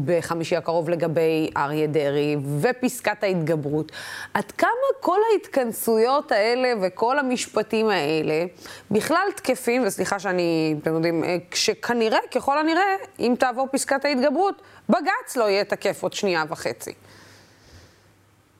בחמישי 0.05 0.55
הקרוב 0.55 0.89
לגבי 0.89 1.49
אריה 1.57 1.87
דרעי 1.87 2.35
ופסקת 2.61 3.23
ההתגברות. 3.23 3.91
עד 4.33 4.51
כמה 4.51 4.69
כל 4.99 5.19
ההתכנסויות 5.33 6.31
האלה 6.31 6.73
וכל 6.81 7.19
המשפטים 7.19 7.89
האלה 7.89 8.45
בכלל 8.91 9.27
תקפים, 9.35 9.83
וסליחה 9.85 10.19
שאני, 10.19 10.75
אתם 10.81 10.93
יודעים, 10.93 11.23
כשכנראה, 11.51 12.19
ככל 12.35 12.57
הנראה, 12.57 12.95
אם 13.19 13.35
תעבור 13.39 13.67
פסקת 13.71 14.05
ההתגברות, 14.05 14.61
בג"ץ 14.89 15.35
לא 15.35 15.49
יהיה 15.49 15.63
תקף 15.63 16.03
עוד 16.03 16.13
שנייה 16.13 16.43
וחצי. 16.49 16.93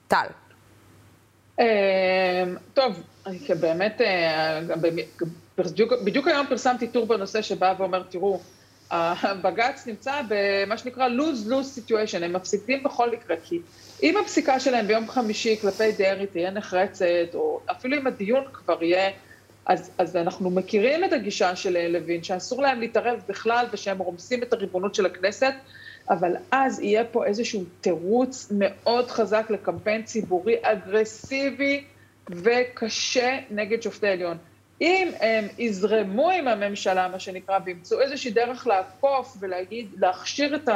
טל. 0.08 0.26
טוב, 2.74 3.02
אני 3.26 3.38
באמת, 3.60 4.00
בדיוק, 5.58 5.92
בדיוק 6.04 6.26
היום 6.26 6.46
פרסמתי 6.46 6.88
טור 6.88 7.06
בנושא 7.06 7.42
שבא 7.42 7.74
ואומר, 7.78 8.02
תראו, 8.02 8.40
הבג"ץ 8.90 9.86
נמצא 9.86 10.20
במה 10.28 10.78
שנקרא 10.78 11.08
lose-lose 11.08 11.78
situation, 11.78 12.24
הם 12.24 12.32
מפסידים 12.32 12.82
בכל 12.82 13.10
מקרה, 13.10 13.36
כי 13.44 13.60
אם 14.02 14.16
הפסיקה 14.16 14.60
שלהם 14.60 14.86
ביום 14.86 15.08
חמישי 15.08 15.56
כלפי 15.60 15.92
דרעי 15.92 16.26
תהיה 16.26 16.50
נחרצת, 16.50 17.34
או 17.34 17.60
אפילו 17.70 17.96
אם 17.96 18.06
הדיון 18.06 18.44
כבר 18.52 18.82
יהיה, 18.82 19.10
אז, 19.66 19.90
אז 19.98 20.16
אנחנו 20.16 20.50
מכירים 20.50 21.04
את 21.04 21.12
הגישה 21.12 21.56
של 21.56 21.88
לוין, 21.88 22.22
שאסור 22.22 22.62
להם 22.62 22.80
להתערב 22.80 23.20
בכלל 23.28 23.66
ושהם 23.72 23.98
רומסים 23.98 24.42
את 24.42 24.52
הריבונות 24.52 24.94
של 24.94 25.06
הכנסת, 25.06 25.54
אבל 26.10 26.36
אז 26.50 26.80
יהיה 26.80 27.04
פה 27.04 27.26
איזשהו 27.26 27.64
תירוץ 27.80 28.52
מאוד 28.58 29.10
חזק 29.10 29.46
לקמפיין 29.50 30.02
ציבורי 30.02 30.56
אגרסיבי 30.62 31.84
וקשה 32.30 33.38
נגד 33.50 33.82
שופטי 33.82 34.08
עליון. 34.08 34.36
אם 34.80 35.08
הם 35.20 35.44
יזרמו 35.58 36.30
עם 36.30 36.48
הממשלה, 36.48 37.08
מה 37.08 37.18
שנקרא, 37.18 37.58
וימצאו 37.64 38.00
איזושהי 38.00 38.30
דרך 38.30 38.66
לעקוף 38.66 39.36
ולהגיד, 39.40 39.88
להכשיר 39.98 40.56
את 40.56 40.68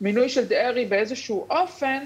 המינוי 0.00 0.28
של 0.28 0.44
דרעי 0.44 0.86
באיזשהו 0.86 1.46
אופן, 1.50 2.04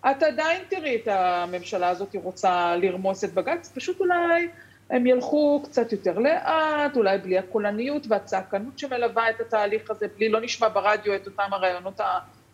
את 0.00 0.22
עדיין 0.22 0.62
תראי 0.68 0.96
את 0.96 1.08
הממשלה 1.08 1.88
הזאת 1.88 2.16
רוצה 2.22 2.76
לרמוס 2.76 3.24
את 3.24 3.34
בג"ץ, 3.34 3.72
פשוט 3.74 4.00
אולי 4.00 4.48
הם 4.90 5.06
ילכו 5.06 5.62
קצת 5.64 5.92
יותר 5.92 6.18
לאט, 6.18 6.96
אולי 6.96 7.18
בלי 7.18 7.38
הקולניות 7.38 8.06
והצעקנות 8.08 8.78
שמלווה 8.78 9.30
את 9.30 9.40
התהליך 9.40 9.90
הזה, 9.90 10.06
בלי, 10.16 10.28
לא 10.28 10.40
נשמע 10.40 10.68
ברדיו 10.68 11.14
את 11.14 11.26
אותם 11.26 11.48
הרעיונות 11.52 12.00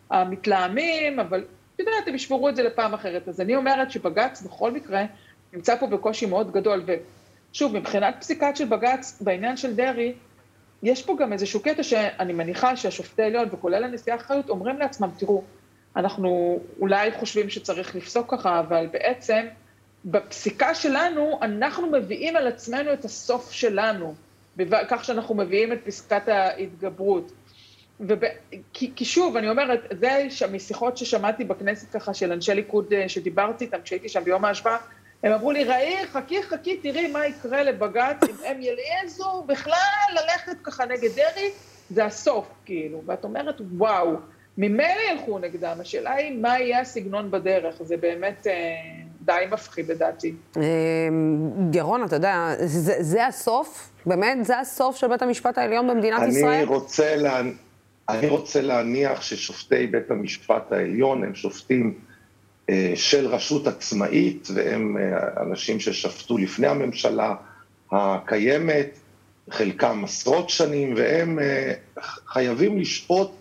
המתלהמים, 0.09 1.19
אבל 1.19 1.43
את 1.75 1.79
יודעת, 1.79 2.07
הם 2.07 2.15
ישמרו 2.15 2.49
את 2.49 2.55
זה 2.55 2.63
לפעם 2.63 2.93
אחרת. 2.93 3.27
אז 3.27 3.41
אני 3.41 3.55
אומרת 3.55 3.91
שבג"ץ 3.91 4.41
בכל 4.41 4.71
מקרה 4.71 5.05
נמצא 5.53 5.75
פה 5.75 5.87
בקושי 5.87 6.25
מאוד 6.25 6.51
גדול, 6.51 6.83
ושוב, 7.51 7.77
מבחינת 7.77 8.15
פסיקת 8.19 8.55
של 8.55 8.65
בג"ץ 8.65 9.21
בעניין 9.21 9.57
של 9.57 9.75
דרעי, 9.75 10.13
יש 10.83 11.05
פה 11.05 11.15
גם 11.19 11.33
איזשהו 11.33 11.59
קטע 11.59 11.83
שאני 11.83 12.33
מניחה 12.33 12.75
שהשופטי 12.75 13.23
עליון, 13.23 13.47
וכולל 13.51 13.83
הנשיאה 13.83 14.17
חיות, 14.17 14.49
אומרים 14.49 14.79
לעצמם, 14.79 15.09
תראו, 15.17 15.43
אנחנו 15.95 16.59
אולי 16.79 17.11
חושבים 17.11 17.49
שצריך 17.49 17.95
לפסוק 17.95 18.31
ככה, 18.31 18.59
אבל 18.59 18.87
בעצם, 18.91 19.45
בפסיקה 20.05 20.75
שלנו, 20.75 21.39
אנחנו 21.41 21.87
מביאים 21.87 22.35
על 22.35 22.47
עצמנו 22.47 22.93
את 22.93 23.05
הסוף 23.05 23.51
שלנו, 23.51 24.15
כך 24.89 25.05
שאנחנו 25.05 25.35
מביאים 25.35 25.73
את 25.73 25.79
פסקת 25.83 26.27
ההתגברות. 26.27 27.31
וב... 27.99 28.19
כי, 28.73 28.91
כי 28.95 29.05
שוב, 29.05 29.37
אני 29.37 29.49
אומרת, 29.49 29.79
זה 29.99 30.47
משיחות 30.51 30.97
ששמעתי 30.97 31.43
בכנסת 31.43 31.91
ככה 31.91 32.13
של 32.13 32.31
אנשי 32.31 32.53
ליכוד 32.53 32.93
שדיברתי 33.07 33.65
איתם, 33.65 33.77
כשהייתי 33.83 34.09
שם 34.09 34.23
ביום 34.23 34.45
ההשוואה, 34.45 34.77
הם 35.23 35.31
אמרו 35.31 35.51
לי, 35.51 35.63
ראי, 35.63 36.07
חכי, 36.07 36.43
חכי, 36.43 36.77
תראי 36.77 37.07
מה 37.07 37.25
יקרה 37.25 37.63
לבג"ץ, 37.63 38.23
אם 38.29 38.35
הם 38.45 38.57
ילעזו 38.61 39.43
בכלל 39.47 39.73
ללכת 40.13 40.61
ככה 40.63 40.85
נגד 40.85 41.09
דרעי, 41.15 41.49
זה 41.89 42.05
הסוף, 42.05 42.47
כאילו. 42.65 43.01
ואת 43.05 43.23
אומרת, 43.23 43.61
וואו, 43.77 44.15
ממילא 44.57 45.01
ילכו 45.11 45.39
נגדם, 45.39 45.77
השאלה 45.79 46.13
היא 46.13 46.41
מה 46.41 46.59
יהיה 46.59 46.79
הסגנון 46.79 47.31
בדרך, 47.31 47.83
זה 47.83 47.97
באמת... 47.97 48.47
די 49.27 49.45
מפחיד 49.51 49.91
לדעתי. 49.91 50.33
ירון, 51.73 52.03
אתה 52.03 52.15
יודע, 52.15 52.53
זה, 52.65 52.93
זה 52.99 53.27
הסוף? 53.27 53.89
באמת, 54.05 54.45
זה 54.45 54.59
הסוף 54.59 54.95
של 54.95 55.07
בית 55.07 55.21
המשפט 55.21 55.57
העליון 55.57 55.87
במדינת 55.87 56.21
אני 56.21 56.37
ישראל? 56.37 56.65
רוצה 56.65 57.15
לה... 57.15 57.41
אני 58.09 58.27
רוצה 58.27 58.61
להניח 58.61 59.21
ששופטי 59.21 59.87
בית 59.87 60.11
המשפט 60.11 60.71
העליון 60.71 61.23
הם 61.23 61.35
שופטים 61.35 61.93
אה, 62.69 62.91
של 62.95 63.27
רשות 63.27 63.67
עצמאית, 63.67 64.47
והם 64.53 64.97
אה, 64.97 65.41
אנשים 65.41 65.79
ששפטו 65.79 66.37
לפני 66.37 66.67
הממשלה 66.67 67.35
הקיימת, 67.91 68.99
חלקם 69.49 70.03
עשרות 70.03 70.49
שנים, 70.49 70.93
והם 70.97 71.39
אה, 71.39 71.73
חייבים 72.27 72.79
לשפוט 72.79 73.31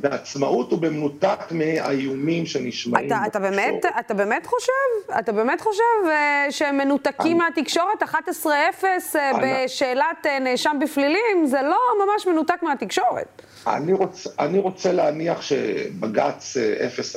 בעצמאות 0.00 0.72
ובמנותק 0.72 1.38
מהאיומים 1.50 2.46
שנשמעים 2.46 3.06
אתה, 3.06 3.18
אתה 3.26 3.38
באמת, 3.38 3.84
אתה 4.00 4.14
באמת 4.14 4.46
חושב? 4.46 5.12
אתה 5.18 5.32
באמת 5.32 5.60
חושב 5.60 5.82
uh, 6.04 6.52
שהם 6.52 6.78
מנותקים 6.78 7.40
אני... 7.40 7.50
מהתקשורת? 7.50 8.02
11-0 8.02 8.06
uh, 8.06 9.16
אני... 9.16 9.64
בשאלת 9.64 10.26
uh, 10.26 10.28
נאשם 10.40 10.76
בפלילים? 10.80 11.46
זה 11.46 11.62
לא 11.62 11.78
ממש 12.06 12.26
מנותק 12.26 12.62
מהתקשורת. 12.62 13.42
אני, 13.66 13.92
רוצ, 13.92 14.26
אני 14.38 14.58
רוצה 14.58 14.92
להניח 14.92 15.42
שבג"ץ 15.42 16.56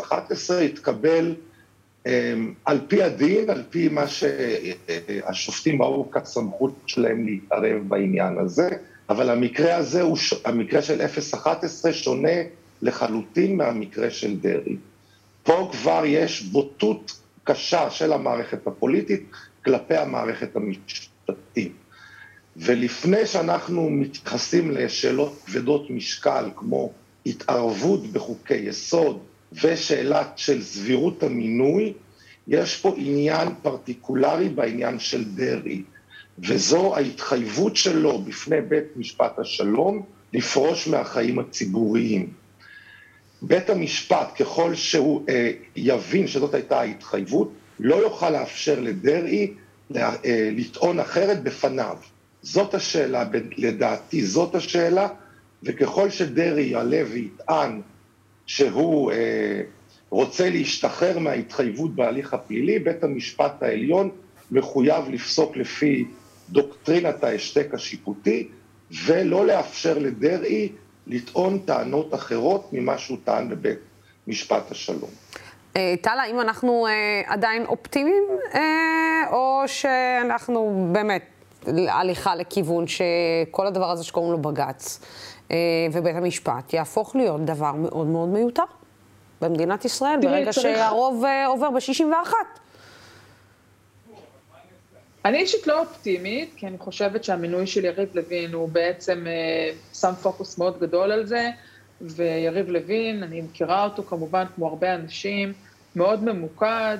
011 0.01 0.61
יתקבל 0.61 1.35
um, 2.03 2.09
על 2.65 2.79
פי 2.87 3.03
הדין, 3.03 3.49
על 3.49 3.63
פי 3.69 3.89
מה 3.89 4.05
שהשופטים 4.07 5.81
ראו 5.81 6.11
כסמכות 6.11 6.73
שלהם 6.85 7.25
להתערב 7.25 7.81
בעניין 7.87 8.37
הזה, 8.37 8.69
אבל 9.09 9.29
המקרה 9.29 9.75
הזה, 9.75 10.01
הוא, 10.01 10.17
המקרה 10.45 10.81
של 10.81 11.01
011 11.33 11.93
שונה 11.93 12.37
לחלוטין 12.81 13.57
מהמקרה 13.57 14.09
של 14.09 14.37
דרעי. 14.37 14.75
פה 15.43 15.69
כבר 15.71 16.03
יש 16.05 16.41
בוטות 16.41 17.19
קשה 17.43 17.89
של 17.89 18.13
המערכת 18.13 18.67
הפוליטית 18.67 19.31
כלפי 19.65 19.95
המערכת 19.95 20.55
המשפטית. 20.55 21.71
ולפני 22.57 23.25
שאנחנו 23.25 23.89
מתייחסים 23.89 24.71
לשאלות 24.71 25.41
כבדות 25.45 25.89
משקל 25.89 26.49
כמו 26.55 26.91
התערבות 27.25 28.07
בחוקי 28.07 28.53
יסוד 28.55 29.19
ושאלת 29.63 30.27
של 30.35 30.63
סבירות 30.63 31.23
המינוי, 31.23 31.93
יש 32.47 32.77
פה 32.77 32.93
עניין 32.97 33.47
פרטיקולרי 33.61 34.49
בעניין 34.49 34.99
של 34.99 35.23
דרעי, 35.35 35.83
וזו 36.39 36.95
ההתחייבות 36.95 37.75
שלו 37.75 38.21
בפני 38.21 38.61
בית 38.61 38.97
משפט 38.97 39.39
השלום 39.39 40.05
לפרוש 40.33 40.87
מהחיים 40.87 41.39
הציבוריים. 41.39 42.33
בית 43.41 43.69
המשפט, 43.69 44.27
ככל 44.39 44.75
שהוא 44.75 45.23
אה, 45.29 45.51
יבין 45.75 46.27
שזאת 46.27 46.53
הייתה 46.53 46.79
ההתחייבות, 46.79 47.51
לא 47.79 47.95
יוכל 47.95 48.29
לאפשר 48.29 48.79
לדרעי 48.79 49.53
לה, 49.89 50.15
אה, 50.25 50.49
לטעון 50.51 50.99
אחרת 50.99 51.43
בפניו. 51.43 51.97
זאת 52.41 52.73
השאלה, 52.73 53.25
לדעתי 53.57 54.25
זאת 54.25 54.55
השאלה, 54.55 55.07
וככל 55.63 56.09
שדרעי 56.09 56.65
יעלה 56.65 57.03
ויטען 57.11 57.81
שהוא 58.45 59.11
אה, 59.11 59.61
רוצה 60.09 60.49
להשתחרר 60.49 61.19
מההתחייבות 61.19 61.95
בהליך 61.95 62.33
הפלילי, 62.33 62.79
בית 62.79 63.03
המשפט 63.03 63.63
העליון 63.63 64.09
מחויב 64.51 65.09
לפסוק 65.09 65.57
לפי 65.57 66.05
דוקטרינת 66.49 67.23
ההשתק 67.23 67.67
השיפוטי, 67.73 68.47
ולא 69.05 69.45
לאפשר 69.45 69.97
לדרעי 69.97 70.69
לטעון 71.09 71.59
טענות 71.59 72.13
אחרות 72.13 72.69
ממה 72.73 72.97
שהוא 72.97 73.17
טען 73.23 73.49
בבית 73.49 73.79
משפט 74.27 74.71
השלום. 74.71 75.09
טל, 76.01 76.17
האם 76.23 76.39
אנחנו 76.39 76.87
עדיין 77.25 77.65
אופטימיים, 77.65 78.23
או 79.31 79.61
שאנחנו 79.67 80.87
באמת 80.91 81.23
הליכה 81.87 82.35
לכיוון 82.35 82.85
שכל 82.87 83.67
הדבר 83.67 83.91
הזה 83.91 84.03
שקוראים 84.03 84.31
לו 84.31 84.37
בג"ץ 84.37 84.99
ובית 85.91 86.15
המשפט 86.15 86.73
יהפוך 86.73 87.15
להיות 87.15 87.45
דבר 87.45 87.71
מאוד 87.71 88.07
מאוד 88.07 88.29
מיותר 88.29 88.63
במדינת 89.41 89.85
ישראל, 89.85 90.19
ברגע. 90.21 90.53
שהרוב 90.53 91.23
עובר 91.47 91.69
ב-61? 91.69 92.33
אני 95.27 95.37
אישית 95.37 95.67
לא 95.67 95.79
אופטימית, 95.79 96.53
כי 96.55 96.67
אני 96.67 96.77
חושבת 96.77 97.23
שהמינוי 97.23 97.67
של 97.67 97.85
יריב 97.85 98.09
לוין 98.13 98.53
הוא 98.53 98.69
בעצם 98.69 99.27
אה, 99.27 99.71
שם 99.93 100.13
פוקוס 100.21 100.57
מאוד 100.57 100.79
גדול 100.79 101.11
על 101.11 101.25
זה, 101.25 101.49
ויריב 102.01 102.69
לוין, 102.69 103.23
אני 103.23 103.41
מכירה 103.41 103.83
אותו 103.83 104.03
כמובן 104.03 104.43
כמו 104.55 104.67
הרבה 104.67 104.95
אנשים, 104.95 105.53
מאוד 105.95 106.23
ממוקד. 106.23 106.97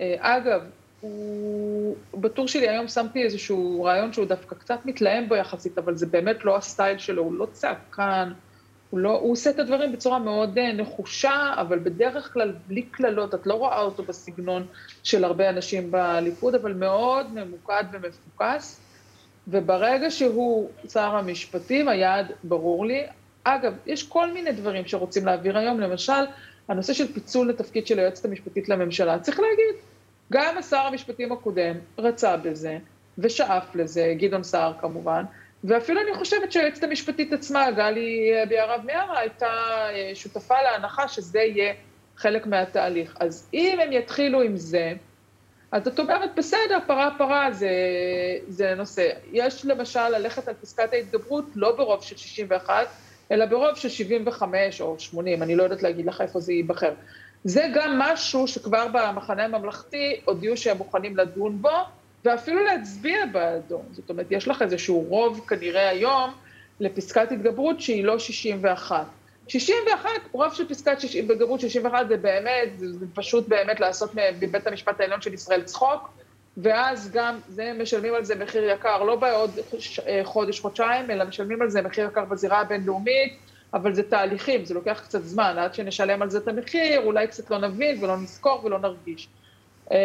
אה, 0.00 0.14
אגב, 0.18 0.62
הוא, 1.00 1.96
בטור 2.14 2.48
שלי 2.48 2.68
היום 2.68 2.88
שמתי 2.88 3.22
איזשהו 3.22 3.82
רעיון 3.84 4.12
שהוא 4.12 4.26
דווקא 4.26 4.54
קצת 4.54 4.78
מתלהם 4.84 5.28
בו 5.28 5.36
יחסית, 5.36 5.78
אבל 5.78 5.96
זה 5.96 6.06
באמת 6.06 6.44
לא 6.44 6.56
הסטייל 6.56 6.98
שלו, 6.98 7.22
הוא 7.22 7.34
לא 7.34 7.46
צעקן, 7.52 8.32
הוא, 8.90 9.00
לא, 9.00 9.18
הוא 9.18 9.32
עושה 9.32 9.50
את 9.50 9.58
הדברים 9.58 9.92
בצורה 9.92 10.18
מאוד 10.18 10.58
אה, 10.58 10.72
נחושה, 10.72 11.54
אבל 11.56 11.78
בדרך 11.78 12.32
כלל 12.32 12.52
בלי 12.66 12.82
קללות, 12.82 13.34
את 13.34 13.46
לא 13.46 13.54
רואה 13.54 13.80
אותו 13.80 14.02
בסגנון 14.02 14.66
של 15.02 15.24
הרבה 15.24 15.48
אנשים 15.48 15.90
בליכוד, 15.90 16.54
אבל 16.54 16.72
מאוד 16.72 17.26
ממוקד 17.34 17.84
ומפוקס. 17.92 18.80
וברגע 19.48 20.10
שהוא 20.10 20.70
שר 20.88 21.16
המשפטים, 21.16 21.88
היעד 21.88 22.32
ברור 22.44 22.86
לי. 22.86 23.06
אגב, 23.44 23.74
יש 23.86 24.08
כל 24.08 24.32
מיני 24.32 24.52
דברים 24.52 24.86
שרוצים 24.86 25.26
להעביר 25.26 25.58
היום, 25.58 25.80
למשל, 25.80 26.22
הנושא 26.68 26.92
של 26.92 27.12
פיצול 27.12 27.48
לתפקיד 27.48 27.86
של 27.86 27.98
היועצת 27.98 28.24
המשפטית 28.24 28.68
לממשלה. 28.68 29.18
צריך 29.18 29.40
להגיד, 29.40 29.84
גם 30.32 30.58
השר 30.58 30.76
המשפטים 30.76 31.32
הקודם 31.32 31.76
רצה 31.98 32.36
בזה, 32.36 32.78
ושאף 33.18 33.74
לזה, 33.74 34.14
גדעון 34.18 34.42
סער 34.42 34.72
כמובן, 34.80 35.24
ואפילו 35.64 36.00
אני 36.00 36.14
חושבת 36.14 36.52
שהיועצת 36.52 36.84
המשפטית 36.84 37.32
עצמה, 37.32 37.70
גלי 37.70 38.32
ביערב 38.48 38.80
מיארה, 38.84 39.18
הייתה 39.18 39.46
אה, 39.46 40.10
שותפה 40.14 40.54
להנחה 40.62 41.08
שזה 41.08 41.38
יהיה 41.38 41.74
חלק 42.16 42.46
מהתהליך. 42.46 43.16
אז 43.20 43.48
אם 43.54 43.78
הם 43.82 43.92
יתחילו 43.92 44.42
עם 44.42 44.56
זה, 44.56 44.92
אז 45.72 45.88
את 45.88 45.98
אומרת, 45.98 46.30
בסדר, 46.36 46.78
פרה 46.86 47.10
פרה 47.18 47.52
זה, 47.52 47.70
זה 48.48 48.74
נושא. 48.74 49.08
יש 49.32 49.64
למשל 49.64 50.08
ללכת 50.08 50.48
על 50.48 50.54
פסקת 50.54 50.92
ההתגברות 50.92 51.44
לא 51.54 51.76
ברוב 51.76 52.02
של 52.02 52.16
61, 52.16 52.86
אלא 53.30 53.46
ברוב 53.46 53.76
של 53.76 53.88
75 53.88 54.80
או 54.80 54.98
80, 54.98 55.42
אני 55.42 55.56
לא 55.56 55.62
יודעת 55.62 55.82
להגיד 55.82 56.06
לך 56.06 56.20
איפה 56.20 56.40
זה 56.40 56.52
ייבחר. 56.52 56.92
זה 57.44 57.66
גם 57.74 57.98
משהו 57.98 58.48
שכבר 58.48 58.86
במחנה 58.92 59.44
הממלכתי 59.44 60.20
הודיעו 60.24 60.56
שהם 60.56 60.76
מוכנים 60.76 61.16
לדון 61.16 61.62
בו, 61.62 61.70
ואפילו 62.24 62.64
להצביע 62.64 63.26
בעדו. 63.26 63.82
זאת 63.90 64.10
אומרת, 64.10 64.26
יש 64.30 64.48
לך 64.48 64.62
איזשהו 64.62 65.00
רוב 65.00 65.46
כנראה 65.48 65.88
היום 65.88 66.30
לפסקת 66.80 67.32
התגברות 67.32 67.80
שהיא 67.80 68.04
לא 68.04 68.18
61. 68.18 69.06
61, 69.48 70.08
רוב 70.32 70.54
של 70.54 70.68
פסקת 70.68 70.98
התגברות 71.18 71.60
61 71.60 72.08
זה 72.08 72.16
באמת, 72.16 72.68
זה 72.76 73.06
פשוט 73.14 73.48
באמת 73.48 73.80
לעשות 73.80 74.10
מבית 74.40 74.66
המשפט 74.66 75.00
העליון 75.00 75.20
של 75.20 75.34
ישראל 75.34 75.62
צחוק, 75.62 76.10
ואז 76.56 77.10
גם 77.12 77.38
זה, 77.48 77.72
משלמים 77.82 78.14
על 78.14 78.24
זה 78.24 78.34
מחיר 78.34 78.70
יקר, 78.70 79.02
לא 79.02 79.16
בעוד 79.16 79.50
חודש, 80.24 80.60
חודשיים, 80.60 81.10
אלא 81.10 81.24
משלמים 81.24 81.62
על 81.62 81.70
זה 81.70 81.82
מחיר 81.82 82.06
יקר 82.06 82.24
בזירה 82.24 82.60
הבינלאומית, 82.60 83.36
אבל 83.74 83.94
זה 83.94 84.02
תהליכים, 84.02 84.64
זה 84.64 84.74
לוקח 84.74 85.00
קצת 85.04 85.24
זמן, 85.24 85.54
עד 85.58 85.74
שנשלם 85.74 86.22
על 86.22 86.30
זה 86.30 86.38
את 86.38 86.48
המחיר, 86.48 87.00
אולי 87.00 87.26
קצת 87.26 87.50
לא 87.50 87.58
נבין 87.58 88.04
ולא 88.04 88.16
נזכור 88.16 88.64
ולא 88.64 88.78
נרגיש. 88.78 89.28
אמ, 89.90 89.96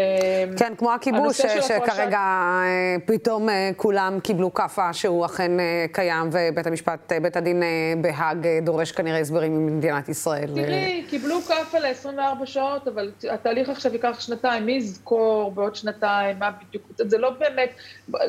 כן, 0.58 0.74
כמו 0.78 0.94
הכיבוש, 0.94 1.42
שכרגע 1.42 2.18
אה, 2.18 2.96
פתאום 3.06 3.50
אה, 3.50 3.70
כולם 3.76 4.20
קיבלו 4.24 4.54
כאפה 4.54 4.94
שהוא 4.94 5.26
אכן 5.26 5.60
אה, 5.60 5.86
קיים, 5.92 6.30
ובית 6.32 6.68
המשפט, 6.68 7.12
בית 7.22 7.38
הדין 7.38 7.64
בהאג 8.02 8.48
דורש 8.62 8.92
כנראה 8.92 9.20
הסברים 9.20 9.68
ממדינת 9.68 10.10
ישראל. 10.10 10.48
תראי, 10.56 11.06
קיבלו 11.10 11.42
כאפה 11.42 11.80
ל-24 11.80 12.46
שעות, 12.46 12.88
אבל 12.88 13.12
התהליך 13.32 13.70
עכשיו 13.70 13.94
ייקח 13.94 14.20
שנתיים, 14.20 14.66
מי 14.66 14.72
יזכור 14.72 15.52
בעוד 15.52 15.76
שנתיים, 15.76 16.40
מה 16.40 16.52
בדיוק, 16.52 16.84
זה 16.98 17.18
לא 17.18 17.30
באמת, 17.30 17.70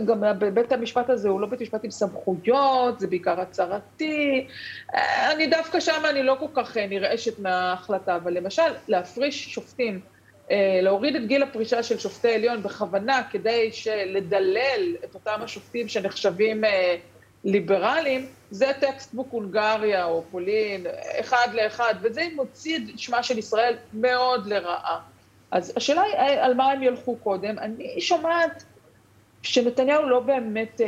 גם 0.05 0.23
בית 0.55 0.73
המשפט 0.73 1.11
הזה 1.11 1.29
הוא 1.29 1.41
לא 1.41 1.47
בית 1.47 1.61
משפט 1.61 1.85
עם 1.85 1.91
סמכויות, 1.91 3.01
זה 3.01 3.07
בעיקר 3.07 3.41
הצהרתי. 3.41 4.47
אני 5.33 5.47
דווקא 5.47 5.81
שם, 5.81 6.03
אני 6.11 6.23
לא 6.23 6.37
כל 6.41 6.63
כך 6.63 6.77
נרעשת 6.77 7.39
מההחלטה, 7.39 8.17
אבל 8.17 8.33
למשל, 8.33 8.63
להפריש 8.89 9.55
שופטים, 9.55 10.01
להוריד 10.83 11.17
את 11.17 11.27
גיל 11.27 11.43
הפרישה 11.43 11.83
של 11.83 11.99
שופטי 11.99 12.35
עליון 12.35 12.63
בכוונה 12.63 13.23
כדי 13.31 13.71
לדלל 14.07 14.97
את 15.05 15.15
אותם 15.15 15.41
השופטים 15.43 15.89
שנחשבים 15.89 16.65
אה, 16.65 16.97
ליברליים, 17.45 18.27
זה 18.51 18.73
textbook 18.81 19.29
הונגריה 19.31 20.05
או 20.05 20.25
פולין, 20.31 20.87
אחד 21.21 21.49
לאחד, 21.53 21.95
וזה 22.03 22.23
מוציא 22.35 22.77
את 22.77 22.99
שמה 22.99 23.23
של 23.23 23.39
ישראל 23.39 23.75
מאוד 23.93 24.47
לרעה. 24.47 25.01
אז 25.51 25.73
השאלה 25.77 26.03
היא 26.03 26.41
על 26.41 26.55
מה 26.55 26.73
הם 26.73 26.83
ילכו 26.83 27.17
קודם. 27.17 27.59
אני 27.59 28.01
שומעת 28.01 28.65
שנתניהו 29.47 30.09
לא 30.09 30.21
באמת 30.21 30.81
אה, 30.81 30.87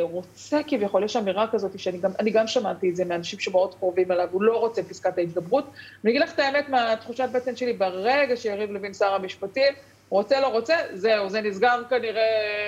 רוצה 0.00 0.60
כביכול, 0.66 1.04
יש 1.04 1.16
אמירה 1.16 1.46
כזאת 1.52 1.78
שאני 1.78 1.98
גם, 1.98 2.10
גם 2.32 2.46
שמעתי 2.46 2.90
את 2.90 2.96
זה 2.96 3.04
מאנשים 3.04 3.38
שמאוד 3.38 3.74
קרובים 3.74 4.12
אליו, 4.12 4.28
הוא 4.32 4.42
לא 4.42 4.56
רוצה 4.56 4.82
פסקת 4.82 5.18
ההתגברות. 5.18 5.64
אני 6.04 6.10
אגיד 6.10 6.22
לך 6.22 6.34
את 6.34 6.38
האמת 6.38 6.68
מהתחושת 6.68 7.28
בטן 7.32 7.56
שלי, 7.56 7.72
ברגע 7.72 8.36
שיריב 8.36 8.70
לוין 8.70 8.94
שר 8.94 9.14
המשפטים, 9.14 9.72
רוצה, 10.12 10.40
לא 10.40 10.46
רוצה, 10.46 10.74
זהו, 10.94 11.28
זה 11.30 11.40
נסגר 11.40 11.82
כנראה, 11.90 12.22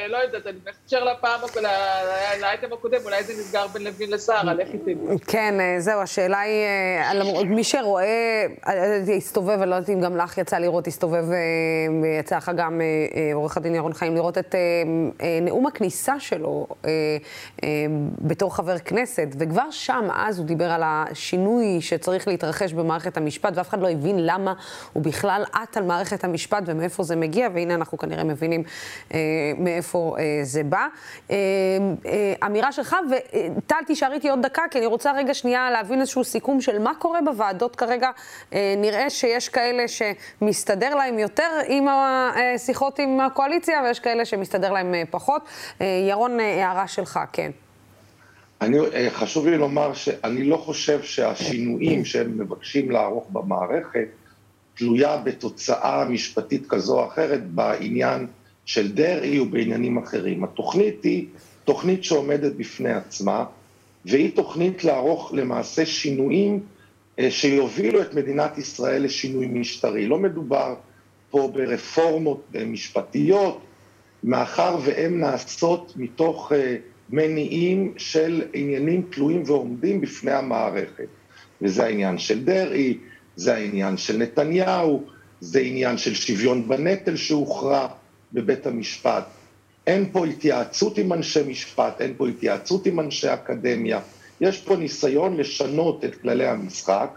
לא 0.08 0.16
יודעת, 0.16 0.46
אני 0.46 0.56
מתקשר 0.66 1.04
לפעם, 1.04 1.40
לאייטם 2.40 2.72
הקודם, 2.72 2.98
אולי 3.04 3.24
זה 3.24 3.32
נסגר 3.32 3.66
בין 3.66 3.84
לוין 3.84 4.10
לסער, 4.10 4.50
על 4.50 4.60
איך 4.60 4.68
תדעי. 4.68 4.94
כן, 5.26 5.60
אה, 5.60 5.76
זהו, 5.78 6.00
השאלה 6.00 6.40
היא, 6.40 6.64
אה, 7.34 7.44
מי 7.44 7.64
שרואה, 7.64 8.46
אה, 8.68 9.14
הסתובב, 9.16 9.60
אני 9.60 9.70
לא 9.70 9.74
יודעת 9.74 9.90
אם 9.90 10.00
גם 10.00 10.16
לך 10.16 10.38
יצא 10.38 10.58
לראות, 10.58 10.86
הסתובב, 10.86 11.24
יצא 12.20 12.36
לך 12.36 12.50
גם 12.56 12.80
עורך 13.34 13.56
הדין 13.56 13.74
ירון 13.74 13.92
חיים, 13.92 14.14
לראות 14.14 14.38
את 14.38 14.54
נאום 15.42 15.66
הכניסה 15.66 16.20
שלו 16.20 16.66
בתור 18.20 18.56
חבר 18.56 18.78
כנסת, 18.78 19.28
וכבר 19.38 19.70
שם, 19.70 20.08
אז 20.14 20.38
הוא 20.38 20.46
דיבר 20.46 20.70
על 20.70 20.82
השינוי 20.84 21.80
שצריך 21.80 22.28
להתרחש 22.28 22.72
במערכת 22.72 23.16
המשפט, 23.16 23.52
ואף 23.56 23.68
אחד 23.68 23.80
לא 23.80 23.90
הבין 23.90 24.16
למה 24.18 24.54
הוא 24.92 25.02
בכלל 25.02 25.44
עט 25.52 25.76
על 25.76 25.82
מערכת 25.82 26.24
המשפט 26.24 26.62
ומאיפה 26.66 27.02
זה 27.02 27.16
מגיע. 27.16 27.33
מגיע, 27.34 27.48
והנה 27.54 27.74
אנחנו 27.74 27.98
כנראה 27.98 28.24
מבינים 28.24 28.62
אה, 29.14 29.18
מאיפה 29.58 30.16
אה, 30.18 30.40
זה 30.42 30.62
בא. 30.62 30.86
אה, 31.30 31.36
אה, 32.06 32.34
אמירה 32.46 32.72
שלך, 32.72 32.96
וטל, 33.56 33.76
תישארי 33.86 34.14
איתי 34.14 34.28
עוד 34.28 34.42
דקה, 34.42 34.62
כי 34.70 34.78
אני 34.78 34.86
רוצה 34.86 35.12
רגע 35.12 35.34
שנייה 35.34 35.70
להבין 35.70 36.00
איזשהו 36.00 36.24
סיכום 36.24 36.60
של 36.60 36.78
מה 36.78 36.92
קורה 36.98 37.22
בוועדות 37.22 37.76
כרגע. 37.76 38.10
אה, 38.52 38.74
נראה 38.76 39.10
שיש 39.10 39.48
כאלה 39.48 39.84
שמסתדר 39.88 40.94
להם 40.94 41.18
יותר 41.18 41.50
עם 41.68 41.86
השיחות 41.88 42.98
עם 42.98 43.20
הקואליציה, 43.20 43.82
ויש 43.84 44.00
כאלה 44.00 44.24
שמסתדר 44.24 44.72
להם 44.72 44.94
אה, 44.94 45.02
פחות. 45.10 45.42
אה, 45.80 45.86
ירון, 46.08 46.40
אה, 46.40 46.66
הערה 46.66 46.88
שלך, 46.88 47.20
כן. 47.32 47.50
אני, 48.60 48.78
אה, 48.78 49.08
חשוב 49.10 49.46
לי 49.46 49.58
לומר 49.58 49.94
שאני 49.94 50.44
לא 50.44 50.56
חושב 50.56 51.02
שהשינויים 51.02 52.04
שהם 52.04 52.38
מבקשים 52.38 52.90
לערוך 52.90 53.26
במערכת 53.30 54.08
תלויה 54.74 55.16
בתוצאה 55.16 56.04
משפטית 56.04 56.66
כזו 56.68 57.00
או 57.00 57.06
אחרת 57.06 57.46
בעניין 57.50 58.26
של 58.64 58.92
דרעי 58.92 59.40
ובעניינים 59.40 59.98
אחרים. 59.98 60.44
התוכנית 60.44 61.04
היא 61.04 61.26
תוכנית 61.64 62.04
שעומדת 62.04 62.52
בפני 62.52 62.92
עצמה, 62.92 63.44
והיא 64.04 64.36
תוכנית 64.36 64.84
לערוך 64.84 65.32
למעשה 65.34 65.86
שינויים 65.86 66.60
אה, 67.18 67.30
שיובילו 67.30 68.02
את 68.02 68.14
מדינת 68.14 68.58
ישראל 68.58 69.02
לשינוי 69.04 69.46
משטרי. 69.46 70.06
לא 70.06 70.18
מדובר 70.18 70.74
פה 71.30 71.50
ברפורמות 71.54 72.52
משפטיות, 72.66 73.60
מאחר 74.24 74.78
והן 74.84 75.20
נעשות 75.20 75.92
מתוך 75.96 76.52
אה, 76.52 76.76
מניעים 77.10 77.92
של 77.96 78.42
עניינים 78.52 79.02
תלויים 79.10 79.42
ועומדים 79.46 80.00
בפני 80.00 80.32
המערכת. 80.32 81.08
וזה 81.62 81.84
העניין 81.84 82.18
של 82.18 82.44
דרעי, 82.44 82.98
זה 83.36 83.54
העניין 83.54 83.96
של 83.96 84.16
נתניהו, 84.16 85.04
זה 85.40 85.60
עניין 85.60 85.98
של 85.98 86.14
שוויון 86.14 86.68
בנטל 86.68 87.16
שהוכרע 87.16 87.88
בבית 88.32 88.66
המשפט. 88.66 89.24
אין 89.86 90.08
פה 90.12 90.26
התייעצות 90.26 90.98
עם 90.98 91.12
אנשי 91.12 91.42
משפט, 91.46 92.00
אין 92.00 92.14
פה 92.16 92.28
התייעצות 92.28 92.86
עם 92.86 93.00
אנשי 93.00 93.28
אקדמיה. 93.28 94.00
יש 94.40 94.60
פה 94.60 94.76
ניסיון 94.76 95.36
לשנות 95.36 96.04
את 96.04 96.14
כללי 96.14 96.46
המשחק 96.46 97.10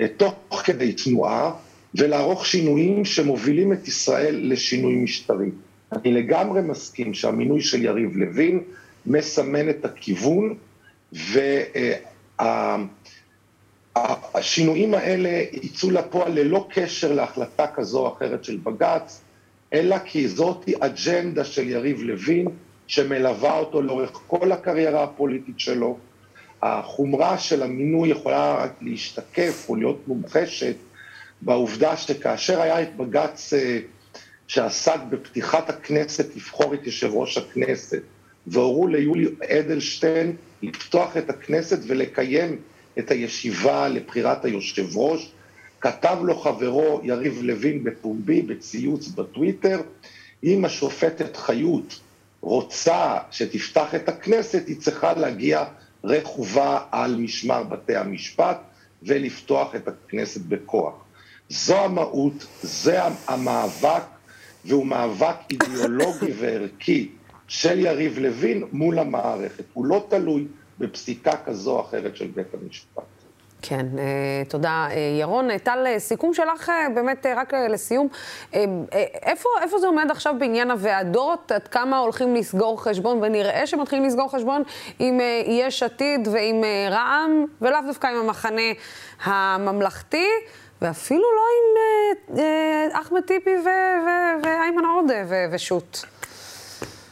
אה, 0.00 0.08
תוך 0.16 0.62
כדי 0.64 0.92
תנועה 0.92 1.52
ולערוך 1.94 2.46
שינויים 2.46 3.04
שמובילים 3.04 3.72
את 3.72 3.88
ישראל 3.88 4.52
לשינוי 4.52 4.94
משטרי. 4.94 5.50
אני 5.92 6.12
לגמרי 6.12 6.62
מסכים 6.62 7.14
שהמינוי 7.14 7.60
של 7.60 7.84
יריב 7.84 8.16
לוין 8.16 8.60
מסמן 9.06 9.70
את 9.70 9.84
הכיוון, 9.84 10.54
וה... 11.12 12.76
השינויים 13.96 14.94
האלה 14.94 15.44
יצאו 15.52 15.90
לפועל 15.90 16.32
ללא 16.32 16.66
קשר 16.70 17.12
להחלטה 17.12 17.66
כזו 17.66 17.98
או 17.98 18.12
אחרת 18.16 18.44
של 18.44 18.56
בג"ץ, 18.62 19.20
אלא 19.72 19.96
כי 19.98 20.28
זאת 20.28 20.68
אג'נדה 20.80 21.44
של 21.44 21.68
יריב 21.68 22.02
לוין, 22.02 22.48
שמלווה 22.86 23.58
אותו 23.58 23.82
לאורך 23.82 24.10
כל 24.26 24.52
הקריירה 24.52 25.04
הפוליטית 25.04 25.60
שלו. 25.60 25.98
החומרה 26.62 27.38
של 27.38 27.62
המינוי 27.62 28.08
יכולה 28.08 28.54
רק 28.54 28.72
להשתקף 28.80 29.66
או 29.68 29.76
להיות 29.76 30.08
מומחשת 30.08 30.76
בעובדה 31.42 31.96
שכאשר 31.96 32.60
היה 32.60 32.82
את 32.82 32.96
בג"ץ 32.96 33.52
אה, 33.52 33.78
שעסק 34.46 35.00
בפתיחת 35.10 35.68
הכנסת 35.68 36.36
לבחור 36.36 36.74
את 36.74 36.86
יושב 36.86 37.10
ראש 37.12 37.38
הכנסת, 37.38 38.02
והורו 38.46 38.86
ליולי 38.86 39.26
אדלשטיין 39.48 40.36
לפתוח 40.62 41.16
את 41.16 41.30
הכנסת 41.30 41.78
ולקיים 41.86 42.58
את 43.00 43.10
הישיבה 43.10 43.88
לבחירת 43.88 44.44
היושב 44.44 44.96
ראש, 44.96 45.32
כתב 45.80 46.16
לו 46.22 46.38
חברו 46.38 47.00
יריב 47.02 47.42
לוין 47.42 47.84
בפומבי, 47.84 48.42
בציוץ 48.42 49.08
בטוויטר, 49.08 49.80
אם 50.44 50.64
השופטת 50.64 51.36
חיות 51.36 52.00
רוצה 52.40 53.16
שתפתח 53.30 53.94
את 53.94 54.08
הכנסת, 54.08 54.68
היא 54.68 54.80
צריכה 54.80 55.12
להגיע 55.12 55.64
רכובה 56.04 56.78
על 56.90 57.16
משמר 57.16 57.62
בתי 57.62 57.96
המשפט 57.96 58.58
ולפתוח 59.02 59.74
את 59.74 59.88
הכנסת 59.88 60.40
בכוח. 60.40 60.94
זו 61.48 61.76
המהות, 61.76 62.46
זה 62.62 62.98
המאבק, 63.26 64.02
והוא 64.64 64.86
מאבק 64.86 65.36
אידיאולוגי 65.50 66.32
וערכי 66.38 67.08
של 67.48 67.78
יריב 67.78 68.18
לוין 68.18 68.64
מול 68.72 68.98
המערכת. 68.98 69.64
הוא 69.72 69.86
לא 69.86 70.06
תלוי 70.08 70.46
בפסיקה 70.80 71.32
כזו 71.44 71.70
או 71.70 71.80
אחרת 71.80 72.16
של 72.16 72.26
בית 72.26 72.54
המשפט. 72.54 73.02
כן, 73.62 73.86
אה, 73.98 74.42
תודה 74.48 74.88
אה, 74.90 74.96
ירון. 75.20 75.58
טל, 75.58 75.86
אה, 75.86 75.98
סיכום 75.98 76.34
שלך 76.34 76.72
באמת 76.94 77.26
רק 77.36 77.54
לסיום. 77.54 78.08
איפה, 79.22 79.48
איפה 79.62 79.78
זה 79.78 79.86
עומד 79.86 80.10
עכשיו 80.10 80.34
בעניין 80.38 80.70
הוועדות? 80.70 81.52
עד 81.52 81.68
כמה 81.68 81.98
הולכים 81.98 82.34
לסגור 82.34 82.82
חשבון, 82.82 83.18
ונראה 83.22 83.66
שמתחילים 83.66 84.04
לסגור 84.04 84.32
חשבון 84.32 84.62
עם 84.98 85.20
יש 85.46 85.82
עתיד 85.82 86.28
ועם 86.32 86.64
רע"מ, 86.90 87.44
ולאו 87.60 87.78
דווקא 87.86 88.06
עם 88.06 88.16
המחנה 88.16 88.62
הממלכתי, 89.24 90.26
ואפילו 90.82 91.22
לא 91.22 91.42
עם 91.56 92.36
אחמד 92.92 93.20
טיבי 93.20 93.54
ואיימן 94.42 94.84
עודה 94.84 95.24
ושות'. 95.52 96.04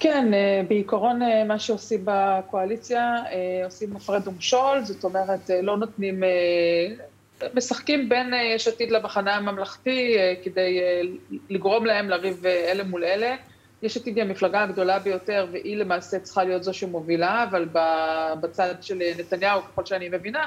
כן, 0.00 0.34
אה, 0.34 0.60
בעיקרון 0.68 1.22
אה, 1.22 1.44
מה 1.44 1.58
שעושים 1.58 2.00
בקואליציה, 2.04 3.14
אה, 3.32 3.64
עושים 3.64 3.96
הפרד 3.96 4.28
ומשול, 4.28 4.80
זאת 4.84 5.04
אומרת, 5.04 5.50
לא 5.62 5.76
נותנים, 5.76 6.22
משחקים 7.54 8.08
בין 8.08 8.32
יש 8.54 8.68
עתיד 8.68 8.90
למחנה 8.90 9.34
הממלכתי 9.34 10.16
כדי 10.44 10.80
לגרום 11.50 11.86
להם 11.86 12.08
לריב 12.08 12.46
אלה 12.46 12.84
מול 12.84 13.04
אלה. 13.04 13.36
יש 13.82 13.96
עתיד 13.96 14.16
היא 14.16 14.24
המפלגה 14.24 14.62
הגדולה 14.62 14.98
ביותר, 14.98 15.46
והיא 15.52 15.76
למעשה 15.76 16.18
צריכה 16.18 16.44
להיות 16.44 16.64
זו 16.64 16.74
שמובילה, 16.74 17.42
אבל 17.42 17.68
בצד 18.40 18.74
של 18.80 19.02
נתניהו, 19.18 19.62
ככל 19.62 19.86
שאני 19.86 20.08
מבינה, 20.08 20.46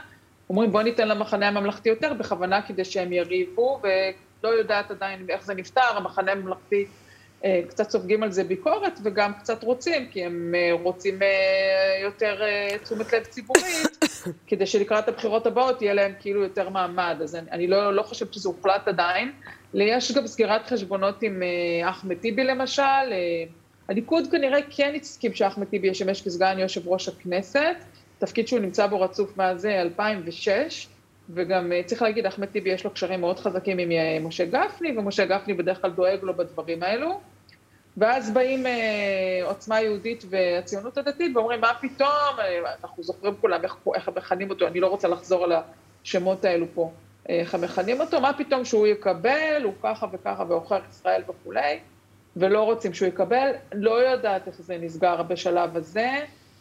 אומרים 0.49 0.71
בוא 0.71 0.81
ניתן 0.81 1.07
למחנה 1.07 1.47
הממלכתי 1.47 1.89
יותר, 1.89 2.13
בכוונה 2.13 2.61
כדי 2.61 2.85
שהם 2.85 3.13
יריבו, 3.13 3.81
ולא 3.83 4.49
יודעת 4.49 4.91
עדיין 4.91 5.25
איך 5.29 5.45
זה 5.45 5.53
נפתר, 5.53 5.97
המחנה 5.97 6.31
הממלכתי 6.31 6.85
קצת 7.69 7.89
סופגים 7.89 8.23
על 8.23 8.32
זה 8.32 8.43
ביקורת 8.43 8.99
וגם 9.04 9.34
קצת 9.34 9.63
רוצים, 9.63 10.08
כי 10.12 10.25
הם 10.25 10.56
אה, 10.56 10.69
רוצים 10.82 11.21
אה, 11.21 11.99
יותר 12.04 12.41
תשומת 12.84 13.13
לב 13.13 13.23
ציבורית, 13.23 14.06
כדי 14.47 14.65
שלקראת 14.65 15.08
הבחירות 15.08 15.45
הבאות 15.45 15.82
יהיה 15.82 15.93
להם 15.93 16.13
כאילו 16.19 16.43
יותר 16.43 16.69
מעמד. 16.69 17.17
אז 17.23 17.36
אני, 17.36 17.51
אני 17.51 17.67
לא, 17.67 17.93
לא 17.95 18.04
חושבת 18.04 18.34
שזה 18.34 18.49
הוחלט 18.49 18.88
עדיין. 18.88 19.32
יש 19.73 20.12
גם 20.12 20.27
סגירת 20.27 20.67
חשבונות 20.67 21.23
עם 21.23 21.43
אחמד 21.84 22.17
טיבי 22.17 22.43
למשל. 22.43 22.82
הליכוד 23.88 24.27
כנראה 24.32 24.60
כן 24.69 24.93
הסכים 25.01 25.34
שאחמד 25.34 25.67
טיבי 25.67 25.88
ישמש 25.88 26.21
כסגן 26.21 26.60
יושב 26.60 26.88
ראש 26.88 27.10
הכנסת, 27.10 27.75
תפקיד 28.19 28.47
שהוא 28.47 28.60
נמצא 28.60 28.88
בו 28.88 29.01
רצוף 29.01 29.38
מאז 29.38 29.65
2006. 29.65 30.88
וגם 31.34 31.71
צריך 31.86 32.01
להגיד, 32.01 32.25
אחמד 32.25 32.47
טיבי 32.47 32.69
יש 32.69 32.84
לו 32.84 32.91
קשרים 32.91 33.21
מאוד 33.21 33.39
חזקים 33.39 33.77
עם 33.77 33.89
משה 34.27 34.45
גפני, 34.45 34.97
ומשה 34.97 35.25
גפני 35.25 35.54
בדרך 35.54 35.82
כלל 35.82 35.91
דואג 35.91 36.19
לו 36.21 36.38
בדברים 36.38 36.84
האלו. 36.84 37.19
ואז 37.97 38.32
באים 38.34 38.65
אה, 38.65 39.41
עוצמה 39.43 39.82
יהודית 39.82 40.23
והציונות 40.30 40.97
הדתית 40.97 41.36
ואומרים, 41.36 41.62
מה 41.62 41.71
פתאום, 41.82 42.39
אה, 42.39 42.73
אנחנו 42.84 43.04
זוכרים 43.04 43.34
כולם 43.41 43.63
איך, 43.63 43.75
איך 43.95 44.10
מכנים 44.15 44.49
אותו, 44.49 44.67
אני 44.67 44.80
לא 44.80 44.88
רוצה 44.88 45.08
לחזור 45.08 45.43
על 45.43 45.51
השמות 46.04 46.45
האלו 46.45 46.65
פה, 46.73 46.91
אה, 47.30 47.39
איך 47.39 47.56
מכנים 47.56 48.01
אותו, 48.01 48.21
מה 48.21 48.34
פתאום 48.34 48.65
שהוא 48.65 48.88
יקבל, 48.88 49.62
הוא 49.63 49.73
ככה 49.84 50.08
וככה 50.12 50.43
ועוכר 50.47 50.80
ישראל 50.89 51.21
וכולי, 51.30 51.80
ולא 52.36 52.63
רוצים 52.63 52.93
שהוא 52.93 53.08
יקבל. 53.08 53.51
לא 53.73 54.10
יודעת 54.10 54.47
איך 54.47 54.62
זה 54.62 54.77
נסגר 54.77 55.23
בשלב 55.23 55.77
הזה, 55.77 56.10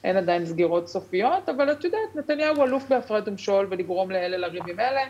אין 0.05 0.17
עדיין 0.17 0.47
סגירות 0.47 0.89
סופיות, 0.89 1.49
אבל 1.49 1.73
את 1.73 1.85
יודעת, 1.85 2.17
נתניהו 2.17 2.65
אלוף 2.65 2.89
בהפרד 2.89 3.29
ומשול 3.29 3.67
ולגרום 3.71 4.11
לאלה 4.11 4.37
לריב 4.37 4.69
עם 4.69 4.81
אלה. 4.81 5.01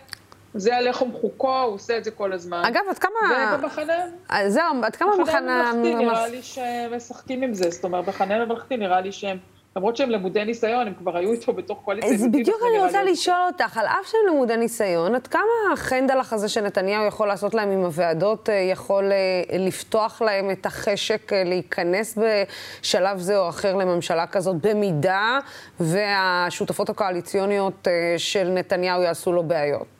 זה 0.54 0.76
הלחם 0.76 1.12
חוקו, 1.12 1.62
הוא 1.62 1.74
עושה 1.74 1.98
את 1.98 2.04
זה 2.04 2.10
כל 2.10 2.32
הזמן. 2.32 2.62
אגב, 2.66 2.82
עד 2.90 2.98
כמה... 2.98 3.54
ובמחנה... 3.58 3.92
אה, 4.30 4.50
זהו, 4.50 4.64
עד 4.82 4.96
כמה 4.96 5.16
במחנה... 5.16 5.70
הממלכתי 5.70 5.94
נראה 5.94 6.28
לי 6.28 6.42
שהם 6.42 6.96
משחקים 6.96 7.42
עם 7.42 7.54
זה, 7.54 7.70
זאת 7.70 7.84
אומרת, 7.84 8.04
במחנה 8.04 8.34
הממלכתי 8.34 8.76
נראה 8.76 9.00
לי 9.00 9.12
שהם... 9.12 9.38
למרות 9.76 9.96
שהם 9.96 10.10
למודי 10.10 10.44
ניסיון, 10.44 10.86
הם 10.86 10.94
כבר 10.94 11.16
היו 11.16 11.32
איתו 11.32 11.52
בתוך 11.52 11.78
קואליציה. 11.84 12.10
אז 12.10 12.26
בדיוק 12.26 12.60
אני 12.70 12.84
רוצה 12.84 13.02
לשאול 13.02 13.36
אותך, 13.46 13.78
על 13.78 13.86
אף 13.86 14.06
שהם 14.10 14.20
למודי 14.34 14.56
ניסיון, 14.56 15.14
עד 15.14 15.26
כמה 15.26 15.42
החנדלח 15.72 16.32
הזה 16.32 16.48
שנתניהו 16.48 17.06
יכול 17.06 17.28
לעשות 17.28 17.54
להם 17.54 17.70
עם 17.70 17.80
הוועדות, 17.80 18.48
אה, 18.48 18.54
יכול 18.54 19.12
אה, 19.12 19.58
לפתוח 19.58 20.22
להם 20.22 20.50
את 20.50 20.66
החשק 20.66 21.32
להיכנס 21.32 22.18
בשלב 22.18 23.18
זה 23.18 23.38
או 23.38 23.48
אחר 23.48 23.76
לממשלה 23.76 24.26
כזאת, 24.26 24.56
במידה 24.66 25.38
והשותפות 25.80 26.90
הקואליציוניות 26.90 27.88
של 28.16 28.48
נתניהו 28.48 29.02
יעשו 29.02 29.32
לו 29.32 29.42
בעיות? 29.42 29.99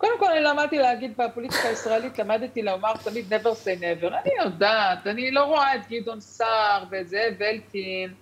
קודם 0.00 0.18
כל, 0.18 0.32
אני 0.32 0.40
למדתי 0.40 0.78
להגיד 0.78 1.16
בפוליטיקה 1.16 1.68
הישראלית, 1.68 2.18
למדתי 2.18 2.62
לומר 2.62 2.92
תמיד 3.04 3.34
never 3.34 3.48
say 3.64 3.80
never. 3.80 4.06
אני 4.06 4.32
יודעת, 4.44 5.06
אני 5.06 5.30
לא 5.30 5.44
רואה 5.44 5.74
את 5.76 5.80
גדעון 5.90 6.20
סער 6.20 6.84
ואת 6.90 7.08
זאב 7.08 7.42
אלקין 7.42 8.14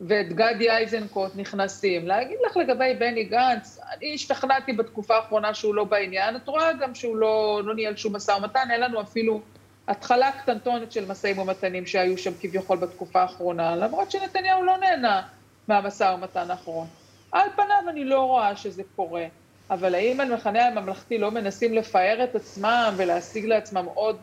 ואת 0.00 0.32
גדי 0.32 0.70
איזנקוט 0.70 1.32
נכנסים. 1.36 2.06
להגיד 2.06 2.38
לך 2.46 2.56
לגבי 2.56 2.94
בני 2.98 3.24
גנץ, 3.24 3.80
אני 3.92 4.14
השתכנעתי 4.14 4.72
בתקופה 4.72 5.16
האחרונה 5.16 5.54
שהוא 5.54 5.74
לא 5.74 5.84
בעניין, 5.84 6.36
את 6.36 6.48
רואה 6.48 6.72
גם 6.72 6.94
שהוא 6.94 7.16
לא, 7.16 7.60
לא 7.64 7.74
ניהל 7.74 7.96
שום 7.96 8.16
משא 8.16 8.30
ומתן, 8.30 8.70
אין 8.70 8.80
לנו 8.80 9.00
אפילו 9.00 9.40
התחלה 9.88 10.32
קטנטונת 10.32 10.92
של 10.92 11.10
משאים 11.10 11.38
ומתנים 11.38 11.86
שהיו 11.86 12.18
שם 12.18 12.32
כביכול 12.40 12.78
בתקופה 12.78 13.20
האחרונה, 13.20 13.76
למרות 13.76 14.10
שנתניהו 14.10 14.62
לא 14.62 14.76
נהנה 14.76 15.22
מהמשא 15.68 16.14
ומתן 16.14 16.50
האחרון. 16.50 16.86
על 17.32 17.48
פניו 17.56 17.88
אני 17.88 18.04
לא 18.04 18.20
רואה 18.20 18.56
שזה 18.56 18.82
קורה. 18.96 19.24
אבל 19.70 19.94
האם 19.94 20.20
המחנה 20.20 20.66
הממלכתי 20.66 21.18
לא 21.18 21.30
מנסים 21.30 21.74
לפאר 21.74 22.24
את 22.24 22.34
עצמם 22.34 22.94
ולהשיג 22.96 23.44
לעצמם 23.44 23.84
עוד 23.94 24.16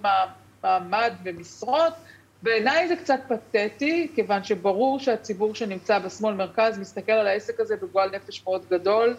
מעמד 0.64 1.14
ומשרות? 1.24 1.94
בעיניי 2.42 2.88
זה 2.88 2.96
קצת 2.96 3.20
פתטי, 3.28 4.12
כיוון 4.16 4.44
שברור 4.44 5.00
שהציבור 5.00 5.56
שנמצא 5.56 6.00
בשמאל-מרכז 6.00 6.80
מסתכל 6.80 7.12
על 7.12 7.28
העסק 7.28 7.60
הזה 7.60 7.76
בגועל 7.76 8.10
נפש 8.16 8.44
מאוד 8.44 8.66
גדול, 8.70 9.16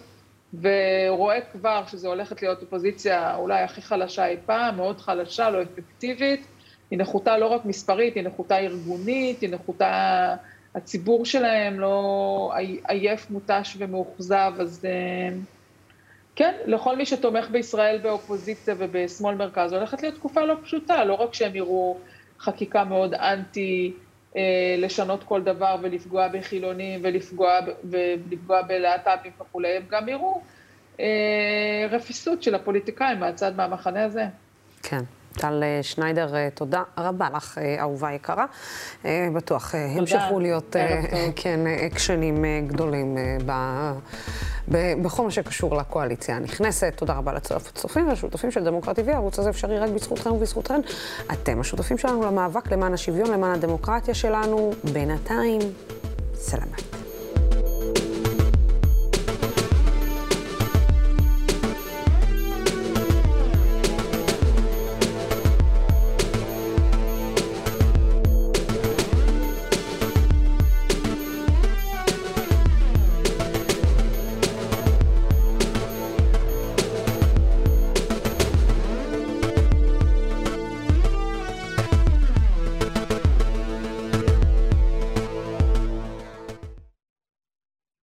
ורואה 0.60 1.40
כבר 1.52 1.82
שזו 1.86 2.08
הולכת 2.08 2.42
להיות 2.42 2.62
אופוזיציה 2.62 3.36
אולי 3.36 3.62
הכי 3.62 3.82
חלשה 3.82 4.26
אי 4.26 4.36
פעם, 4.46 4.76
מאוד 4.76 5.00
חלשה, 5.00 5.50
לא 5.50 5.62
אפקטיבית. 5.62 6.46
היא 6.90 6.98
נחותה 6.98 7.38
לא 7.38 7.46
רק 7.46 7.64
מספרית, 7.64 8.14
היא 8.14 8.22
נחותה 8.22 8.58
ארגונית, 8.58 9.40
היא 9.40 9.50
נחותה... 9.50 10.34
הציבור 10.74 11.24
שלהם 11.24 11.80
לא 11.80 12.52
עייף, 12.88 13.30
מותש 13.30 13.76
ומאוכזב, 13.78 14.52
אז... 14.58 14.84
Uh, 14.84 15.55
כן, 16.36 16.54
לכל 16.66 16.96
מי 16.96 17.06
שתומך 17.06 17.50
בישראל 17.50 17.98
באופוזיציה 18.02 18.74
ובשמאל 18.78 19.34
מרכז, 19.34 19.72
הולכת 19.72 20.02
להיות 20.02 20.14
תקופה 20.14 20.44
לא 20.44 20.54
פשוטה, 20.62 21.04
לא 21.04 21.14
רק 21.14 21.34
שהם 21.34 21.56
יראו 21.56 21.98
חקיקה 22.40 22.84
מאוד 22.84 23.14
אנטי, 23.14 23.92
אה, 24.36 24.74
לשנות 24.78 25.24
כל 25.24 25.42
דבר 25.42 25.76
ולפגוע 25.82 26.28
בחילונים 26.28 27.00
ולפגוע, 27.02 27.58
ולפגוע 27.84 28.62
בלהט"בים 28.62 29.32
וכולי, 29.40 29.76
הם 29.76 29.82
גם 29.90 30.08
יראו 30.08 30.40
אה, 31.00 31.86
רפיסות 31.90 32.42
של 32.42 32.54
הפוליטיקאים 32.54 33.20
מהצד 33.20 33.56
מהמחנה 33.56 34.04
הזה. 34.04 34.24
כן. 34.82 35.02
טל 35.36 35.62
אה, 35.62 35.82
שניידר, 35.82 36.36
אה, 36.36 36.48
תודה 36.54 36.82
רבה 36.98 37.28
לך, 37.34 37.58
אה, 37.58 37.80
אהובה 37.80 38.12
יקרה. 38.12 38.46
בטוח 39.34 39.74
המשכו 39.74 40.40
להיות, 40.40 40.76
כן, 41.36 41.60
אקשנים 41.86 42.44
גדולים 42.66 43.16
ב... 43.46 43.52
בכל 45.02 45.24
מה 45.24 45.30
שקשור 45.30 45.76
לקואליציה 45.76 46.36
הנכנסת. 46.36 46.92
תודה 46.96 47.14
רבה 47.14 47.32
לצופים 47.32 48.08
ולשותפים 48.08 48.50
של 48.50 48.64
דמוקרט 48.64 48.98
TV. 48.98 49.10
הערוץ 49.10 49.38
הזה 49.38 49.50
אפשרי 49.50 49.78
רק 49.78 49.90
בזכותכם 49.90 50.32
ובזכותכם. 50.32 50.80
אתם 51.32 51.60
השותפים 51.60 51.98
שלנו 51.98 52.22
למאבק 52.22 52.72
למען 52.72 52.94
השוויון, 52.94 53.30
למען 53.30 53.52
הדמוקרטיה 53.52 54.14
שלנו. 54.14 54.72
בינתיים, 54.92 55.60
סלמת. 56.34 57.05